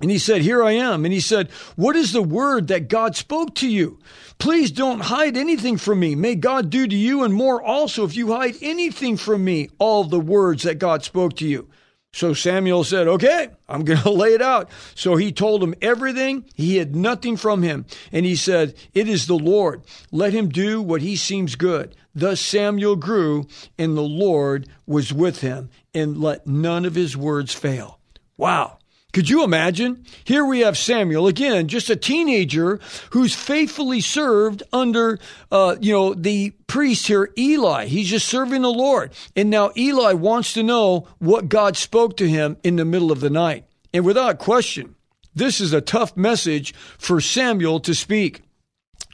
And 0.00 0.10
he 0.10 0.18
said, 0.18 0.42
Here 0.42 0.62
I 0.62 0.72
am. 0.72 1.04
And 1.04 1.12
he 1.12 1.20
said, 1.20 1.50
What 1.76 1.96
is 1.96 2.12
the 2.12 2.22
word 2.22 2.68
that 2.68 2.88
God 2.88 3.14
spoke 3.14 3.54
to 3.56 3.68
you? 3.68 3.98
Please 4.38 4.72
don't 4.72 5.00
hide 5.00 5.36
anything 5.36 5.76
from 5.76 6.00
me. 6.00 6.14
May 6.14 6.34
God 6.34 6.70
do 6.70 6.86
to 6.86 6.96
you 6.96 7.22
and 7.22 7.32
more 7.32 7.62
also 7.62 8.04
if 8.04 8.16
you 8.16 8.32
hide 8.32 8.56
anything 8.60 9.16
from 9.16 9.44
me, 9.44 9.68
all 9.78 10.04
the 10.04 10.20
words 10.20 10.64
that 10.64 10.78
God 10.78 11.04
spoke 11.04 11.36
to 11.36 11.46
you. 11.46 11.68
So 12.14 12.34
Samuel 12.34 12.84
said, 12.84 13.08
Okay, 13.08 13.48
I'm 13.68 13.84
going 13.84 14.00
to 14.02 14.10
lay 14.10 14.34
it 14.34 14.42
out. 14.42 14.70
So 14.94 15.16
he 15.16 15.32
told 15.32 15.62
him 15.62 15.74
everything. 15.80 16.44
He 16.54 16.76
had 16.76 16.94
nothing 16.94 17.36
from 17.36 17.62
him. 17.62 17.86
And 18.10 18.26
he 18.26 18.36
said, 18.36 18.74
It 18.94 19.08
is 19.08 19.26
the 19.26 19.38
Lord. 19.38 19.82
Let 20.10 20.32
him 20.32 20.48
do 20.48 20.82
what 20.82 21.02
he 21.02 21.16
seems 21.16 21.54
good. 21.54 21.94
Thus 22.14 22.40
Samuel 22.40 22.96
grew, 22.96 23.46
and 23.78 23.96
the 23.96 24.02
Lord 24.02 24.68
was 24.86 25.12
with 25.14 25.40
him, 25.40 25.70
and 25.94 26.18
let 26.18 26.46
none 26.46 26.84
of 26.84 26.94
his 26.94 27.16
words 27.16 27.54
fail. 27.54 28.00
Wow. 28.36 28.78
Could 29.12 29.28
you 29.28 29.44
imagine? 29.44 30.04
Here 30.24 30.44
we 30.44 30.60
have 30.60 30.78
Samuel 30.78 31.26
again, 31.26 31.68
just 31.68 31.90
a 31.90 31.96
teenager 31.96 32.80
who's 33.10 33.34
faithfully 33.34 34.00
served 34.00 34.62
under, 34.72 35.18
uh, 35.50 35.76
you 35.80 35.92
know, 35.92 36.14
the 36.14 36.50
priest 36.66 37.06
here, 37.08 37.30
Eli. 37.36 37.86
He's 37.86 38.08
just 38.08 38.26
serving 38.26 38.62
the 38.62 38.72
Lord. 38.72 39.12
And 39.36 39.50
now 39.50 39.70
Eli 39.76 40.14
wants 40.14 40.54
to 40.54 40.62
know 40.62 41.08
what 41.18 41.50
God 41.50 41.76
spoke 41.76 42.16
to 42.16 42.28
him 42.28 42.56
in 42.64 42.76
the 42.76 42.86
middle 42.86 43.12
of 43.12 43.20
the 43.20 43.28
night. 43.28 43.66
And 43.92 44.06
without 44.06 44.38
question, 44.38 44.94
this 45.34 45.60
is 45.60 45.74
a 45.74 45.82
tough 45.82 46.16
message 46.16 46.72
for 46.96 47.20
Samuel 47.20 47.80
to 47.80 47.94
speak. 47.94 48.40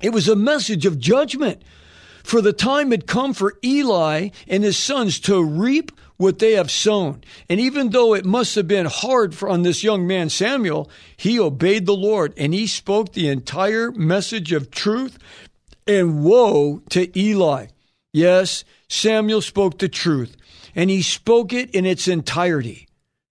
It 0.01 0.11
was 0.11 0.29
a 0.29 0.37
message 0.37 0.87
of 0.87 1.01
judgment. 1.01 1.63
For 2.23 2.41
the 2.41 2.53
time 2.53 2.91
had 2.91 3.07
come 3.07 3.33
for 3.33 3.55
Eli 3.65 4.29
and 4.47 4.63
his 4.63 4.77
sons 4.77 5.19
to 5.21 5.43
reap 5.43 5.91
what 6.19 6.39
they 6.39 6.53
have 6.53 6.71
sown. 6.71 7.23
And 7.49 7.59
even 7.59 7.91
though 7.91 8.13
it 8.13 8.27
must 8.27 8.55
have 8.57 8.69
been 8.69 8.87
hard 8.87 9.35
for, 9.35 9.49
on 9.49 9.63
this 9.63 9.83
young 9.83 10.07
man 10.07 10.29
Samuel, 10.29 10.91
he 11.17 11.41
obeyed 11.41 11.87
the 11.87 11.97
Lord 11.97 12.35
and 12.37 12.53
he 12.53 12.67
spoke 12.67 13.13
the 13.13 13.29
entire 13.29 13.91
message 13.93 14.53
of 14.53 14.71
truth. 14.71 15.19
And 15.87 16.23
woe 16.23 16.83
to 16.91 17.19
Eli. 17.19 17.69
Yes, 18.13 18.65
Samuel 18.91 19.41
spoke 19.41 19.79
the 19.79 19.89
truth 19.89 20.37
and 20.75 20.91
he 20.91 21.01
spoke 21.01 21.55
it 21.55 21.71
in 21.71 21.87
its 21.87 22.07
entirety. 22.07 22.89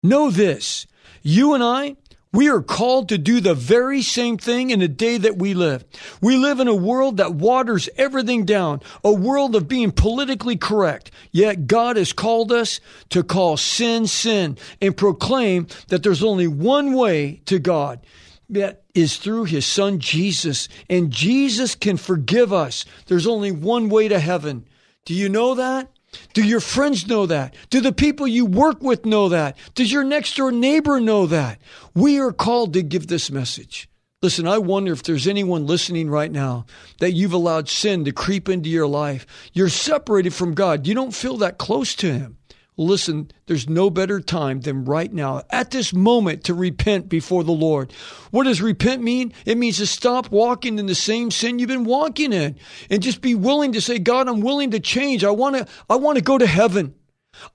Know 0.04 0.30
this, 0.30 0.86
you 1.22 1.54
and 1.54 1.64
I, 1.64 1.96
we 2.34 2.50
are 2.50 2.62
called 2.62 3.10
to 3.10 3.18
do 3.18 3.42
the 3.42 3.54
very 3.54 4.02
same 4.02 4.38
thing 4.38 4.70
in 4.70 4.80
the 4.80 4.88
day 4.88 5.18
that 5.18 5.38
we 5.38 5.54
live. 5.54 5.84
We 6.22 6.38
live 6.38 6.60
in 6.60 6.68
a 6.68 6.76
world 6.76 7.18
that 7.18 7.34
waters 7.34 7.90
everything 7.98 8.46
down, 8.46 8.82
a 9.04 9.12
world 9.12 9.56
of 9.56 9.68
being 9.68 9.92
politically 9.92 10.56
correct. 10.56 11.12
Yet 11.32 11.68
God 11.68 11.98
has 11.98 12.14
called 12.14 12.52
us 12.52 12.80
to 13.10 13.24
call 13.24 13.58
sin 13.58 14.08
sin 14.08 14.58
and 14.82 14.96
proclaim 14.96 15.68
that 15.90 16.04
there's 16.04 16.24
only 16.24 16.48
one 16.48 16.94
way 16.94 17.42
to 17.46 17.60
God. 17.60 18.06
That 18.50 18.84
is 18.94 19.16
through 19.16 19.46
his 19.46 19.66
son 19.66 20.00
Jesus. 20.00 20.68
And 20.90 21.12
Jesus 21.12 21.74
can 21.74 21.96
forgive 21.96 22.52
us. 22.52 22.84
There's 23.06 23.28
only 23.28 23.52
one 23.52 23.88
way 23.88 24.10
to 24.10 24.20
heaven. 24.20 24.68
Do 25.06 25.14
you 25.14 25.30
know 25.30 25.56
that? 25.56 25.90
Do 26.34 26.44
your 26.44 26.60
friends 26.60 27.08
know 27.08 27.26
that? 27.26 27.56
Do 27.70 27.82
the 27.82 27.92
people 27.94 28.28
you 28.28 28.46
work 28.46 28.82
with 28.82 29.06
know 29.06 29.30
that? 29.30 29.58
Does 29.76 29.92
your 29.92 30.04
next 30.04 30.36
door 30.36 30.52
neighbor 30.52 31.00
know 31.00 31.26
that? 31.28 31.62
We 31.94 32.20
are 32.20 32.32
called 32.32 32.74
to 32.74 32.82
give 32.82 33.08
this 33.08 33.32
message. 33.32 33.90
Listen, 34.22 34.48
I 34.48 34.60
wonder 34.60 34.94
if 34.94 35.02
there's 35.02 35.28
anyone 35.28 35.66
listening 35.66 36.10
right 36.10 36.32
now 36.32 36.66
that 37.00 37.14
you've 37.14 37.34
allowed 37.34 37.68
sin 37.70 38.06
to 38.06 38.12
creep 38.12 38.50
into 38.50 38.70
your 38.70 38.86
life. 38.86 39.26
You're 39.54 39.70
separated 39.70 40.34
from 40.34 40.54
God. 40.54 40.86
You 40.86 40.94
don't 40.94 41.14
feel 41.14 41.38
that 41.38 41.58
close 41.58 41.96
to 41.96 42.12
Him. 42.12 42.38
Listen, 42.78 43.30
there's 43.48 43.68
no 43.68 43.90
better 43.90 44.22
time 44.22 44.62
than 44.62 44.86
right 44.86 45.12
now, 45.12 45.44
at 45.50 45.72
this 45.72 45.94
moment, 45.94 46.46
to 46.46 46.54
repent 46.54 47.10
before 47.10 47.44
the 47.44 47.52
Lord. 47.52 47.92
What 48.32 48.46
does 48.46 48.62
repent 48.62 49.04
mean? 49.04 49.34
It 49.46 49.58
means 49.58 49.78
to 49.78 49.86
stop 49.86 50.32
walking 50.32 50.80
in 50.80 50.86
the 50.86 50.96
same 50.96 51.32
sin 51.32 51.60
you've 51.60 51.68
been 51.68 51.84
walking 51.84 52.32
in 52.32 52.58
and 52.90 53.04
just 53.04 53.22
be 53.22 53.36
willing 53.36 53.74
to 53.74 53.82
say, 53.82 54.00
God, 54.00 54.28
I'm 54.28 54.42
willing 54.42 54.72
to 54.72 54.80
change. 54.80 55.24
I 55.24 55.32
want 55.32 55.58
to, 55.58 55.68
I 55.90 55.98
want 55.98 56.18
to 56.18 56.24
go 56.24 56.38
to 56.38 56.48
heaven. 56.48 56.96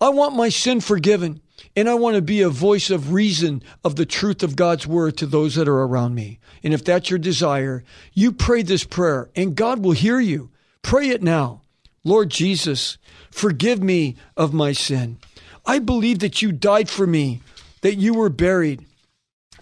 I 0.00 0.10
want 0.10 0.36
my 0.36 0.48
sin 0.48 0.80
forgiven. 0.80 1.40
And 1.74 1.88
I 1.88 1.94
want 1.94 2.16
to 2.16 2.22
be 2.22 2.42
a 2.42 2.48
voice 2.48 2.90
of 2.90 3.12
reason 3.12 3.62
of 3.84 3.96
the 3.96 4.06
truth 4.06 4.42
of 4.42 4.56
God's 4.56 4.86
word 4.86 5.16
to 5.18 5.26
those 5.26 5.54
that 5.54 5.68
are 5.68 5.82
around 5.82 6.14
me. 6.14 6.38
And 6.62 6.74
if 6.74 6.84
that's 6.84 7.10
your 7.10 7.18
desire, 7.18 7.84
you 8.12 8.32
pray 8.32 8.62
this 8.62 8.84
prayer 8.84 9.30
and 9.34 9.56
God 9.56 9.82
will 9.82 9.92
hear 9.92 10.20
you. 10.20 10.50
Pray 10.82 11.08
it 11.08 11.22
now. 11.22 11.62
Lord 12.06 12.30
Jesus, 12.30 12.98
Forgive 13.36 13.82
me 13.82 14.16
of 14.34 14.54
my 14.54 14.72
sin. 14.72 15.18
I 15.66 15.78
believe 15.78 16.20
that 16.20 16.40
you 16.40 16.52
died 16.52 16.88
for 16.88 17.06
me, 17.06 17.42
that 17.82 17.96
you 17.96 18.14
were 18.14 18.30
buried, 18.30 18.86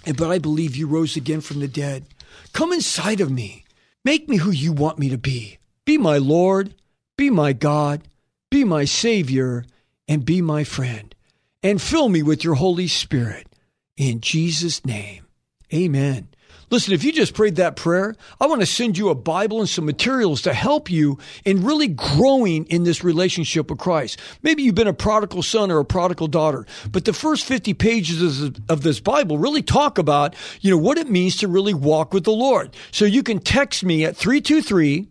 but 0.07 0.30
I 0.30 0.38
believe 0.38 0.76
you 0.76 0.87
rose 0.87 1.16
again 1.16 1.40
from 1.40 1.59
the 1.59 1.66
dead. 1.66 2.07
Come 2.52 2.72
inside 2.72 3.20
of 3.20 3.33
me. 3.33 3.64
Make 4.04 4.28
me 4.28 4.37
who 4.37 4.52
you 4.52 4.72
want 4.72 5.00
me 5.00 5.09
to 5.09 5.18
be. 5.18 5.59
Be 5.85 5.98
my 5.98 6.18
Lord, 6.18 6.72
be 7.16 7.30
my 7.30 7.52
God, 7.52 8.02
be 8.48 8.62
my 8.62 8.85
Savior, 8.85 9.64
and 10.07 10.24
be 10.24 10.40
my 10.40 10.62
friend. 10.62 11.16
And 11.61 11.83
fill 11.83 12.09
me 12.09 12.22
with 12.22 12.44
your 12.44 12.54
Holy 12.54 12.87
Spirit. 12.87 13.48
In 13.96 14.20
Jesus' 14.20 14.85
name, 14.85 15.26
amen. 15.72 16.28
Listen, 16.74 16.92
if 16.92 17.04
you 17.04 17.12
just 17.12 17.34
prayed 17.34 17.54
that 17.54 17.76
prayer, 17.76 18.16
I 18.40 18.48
want 18.48 18.60
to 18.60 18.66
send 18.66 18.98
you 18.98 19.08
a 19.08 19.14
Bible 19.14 19.60
and 19.60 19.68
some 19.68 19.87
materials 19.87 20.42
to 20.42 20.52
help 20.52 20.90
you 20.90 21.20
in 21.44 21.62
really 21.62 21.87
growing 21.87 22.64
in 22.64 22.82
this 22.82 23.04
relationship 23.04 23.70
with 23.70 23.78
Christ. 23.78 24.18
Maybe 24.42 24.64
you've 24.64 24.74
been 24.74 24.88
a 24.88 24.92
prodigal 24.92 25.44
son 25.44 25.70
or 25.70 25.78
a 25.78 25.84
prodigal 25.84 26.26
daughter, 26.26 26.66
but 26.90 27.04
the 27.04 27.12
first 27.12 27.44
50 27.44 27.74
pages 27.74 28.42
of 28.68 28.82
this 28.82 28.98
Bible 28.98 29.38
really 29.38 29.62
talk 29.62 29.98
about, 29.98 30.34
you 30.62 30.72
know, 30.72 30.76
what 30.76 30.98
it 30.98 31.08
means 31.08 31.37
to 31.37 31.46
really 31.46 31.74
walk 31.74 32.12
with 32.12 32.24
the 32.24 32.32
Lord. 32.32 32.74
So 32.90 33.04
you 33.04 33.22
can 33.22 33.38
text 33.38 33.84
me 33.84 34.04
at 34.04 34.16
323 34.16 35.06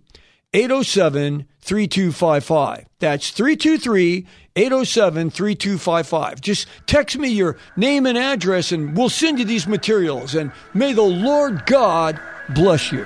807 0.53 1.47
3255. 1.61 2.87
That's 2.99 3.29
323 3.29 4.27
807 4.55 5.31
3255. 5.31 6.41
Just 6.41 6.67
text 6.85 7.17
me 7.17 7.29
your 7.29 7.57
name 7.75 8.05
and 8.05 8.17
address 8.17 8.71
and 8.71 8.95
we'll 8.95 9.09
send 9.09 9.39
you 9.39 9.45
these 9.45 9.67
materials. 9.67 10.35
And 10.35 10.51
may 10.73 10.93
the 10.93 11.01
Lord 11.01 11.65
God 11.65 12.19
bless 12.49 12.91
you. 12.91 13.05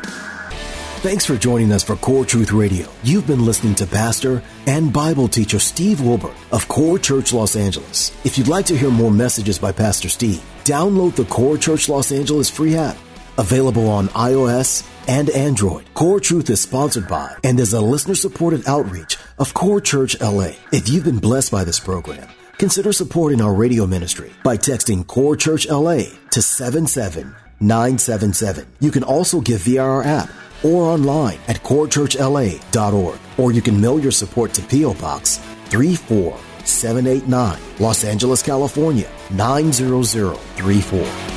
Thanks 1.02 1.26
for 1.26 1.38
joining 1.38 1.72
us 1.72 1.84
for 1.84 1.96
Core 1.96 2.26
Truth 2.26 2.52
Radio. 2.52 2.90
You've 3.04 3.28
been 3.28 3.46
listening 3.46 3.76
to 3.76 3.88
Pastor 3.88 4.42
and 4.66 4.92
Bible 4.92 5.28
teacher 5.28 5.60
Steve 5.60 6.02
Wilburn 6.02 6.34
of 6.52 6.68
Core 6.68 7.00
Church 7.00 7.32
Los 7.32 7.56
Angeles. 7.56 8.12
If 8.26 8.38
you'd 8.38 8.48
like 8.48 8.66
to 8.66 8.78
hear 8.78 8.90
more 8.90 9.12
messages 9.12 9.60
by 9.60 9.72
Pastor 9.72 10.10
Steve, 10.10 10.44
download 10.66 11.16
the 11.16 11.26
Core 11.26 11.58
Church 11.58 11.88
Los 11.88 12.12
Angeles 12.12 12.50
free 12.50 12.76
app. 12.76 12.98
Available 13.38 13.88
on 13.88 14.08
iOS 14.10 14.90
and 15.08 15.30
Android. 15.30 15.86
Core 15.94 16.20
Truth 16.20 16.50
is 16.50 16.60
sponsored 16.60 17.08
by 17.08 17.36
and 17.44 17.60
is 17.60 17.74
a 17.74 17.80
listener 17.80 18.16
supported 18.16 18.68
outreach 18.68 19.17
of 19.38 19.54
Core 19.54 19.82
Church 19.82 20.20
LA. 20.20 20.54
If 20.72 20.90
you've 20.90 21.04
been 21.04 21.20
blessed 21.20 21.52
by 21.52 21.64
this 21.64 21.80
program, 21.80 22.28
consider 22.58 22.92
supporting 22.92 23.40
our 23.42 23.54
radio 23.54 23.86
ministry 23.86 24.32
by 24.44 24.58
texting 24.58 25.06
Core 25.06 25.36
Church 25.36 25.68
LA 25.68 26.06
to 26.32 26.42
77977. 26.42 28.66
You 28.80 28.90
can 28.92 29.04
also 29.04 29.42
give 29.42 29.62
via 29.62 29.84
our 29.84 30.02
app 30.04 30.30
or 30.64 30.86
online 30.86 31.38
at 31.48 31.62
corechurchla.org, 31.64 33.20
or 33.38 33.52
you 33.52 33.62
can 33.62 33.80
mail 33.80 34.00
your 34.00 34.12
support 34.12 34.56
to 34.56 34.64
P.O. 34.64 34.96
Box 34.96 35.38
34789, 35.70 37.60
Los 37.80 38.04
Angeles, 38.04 38.42
California 38.42 39.08
90034. 39.32 41.37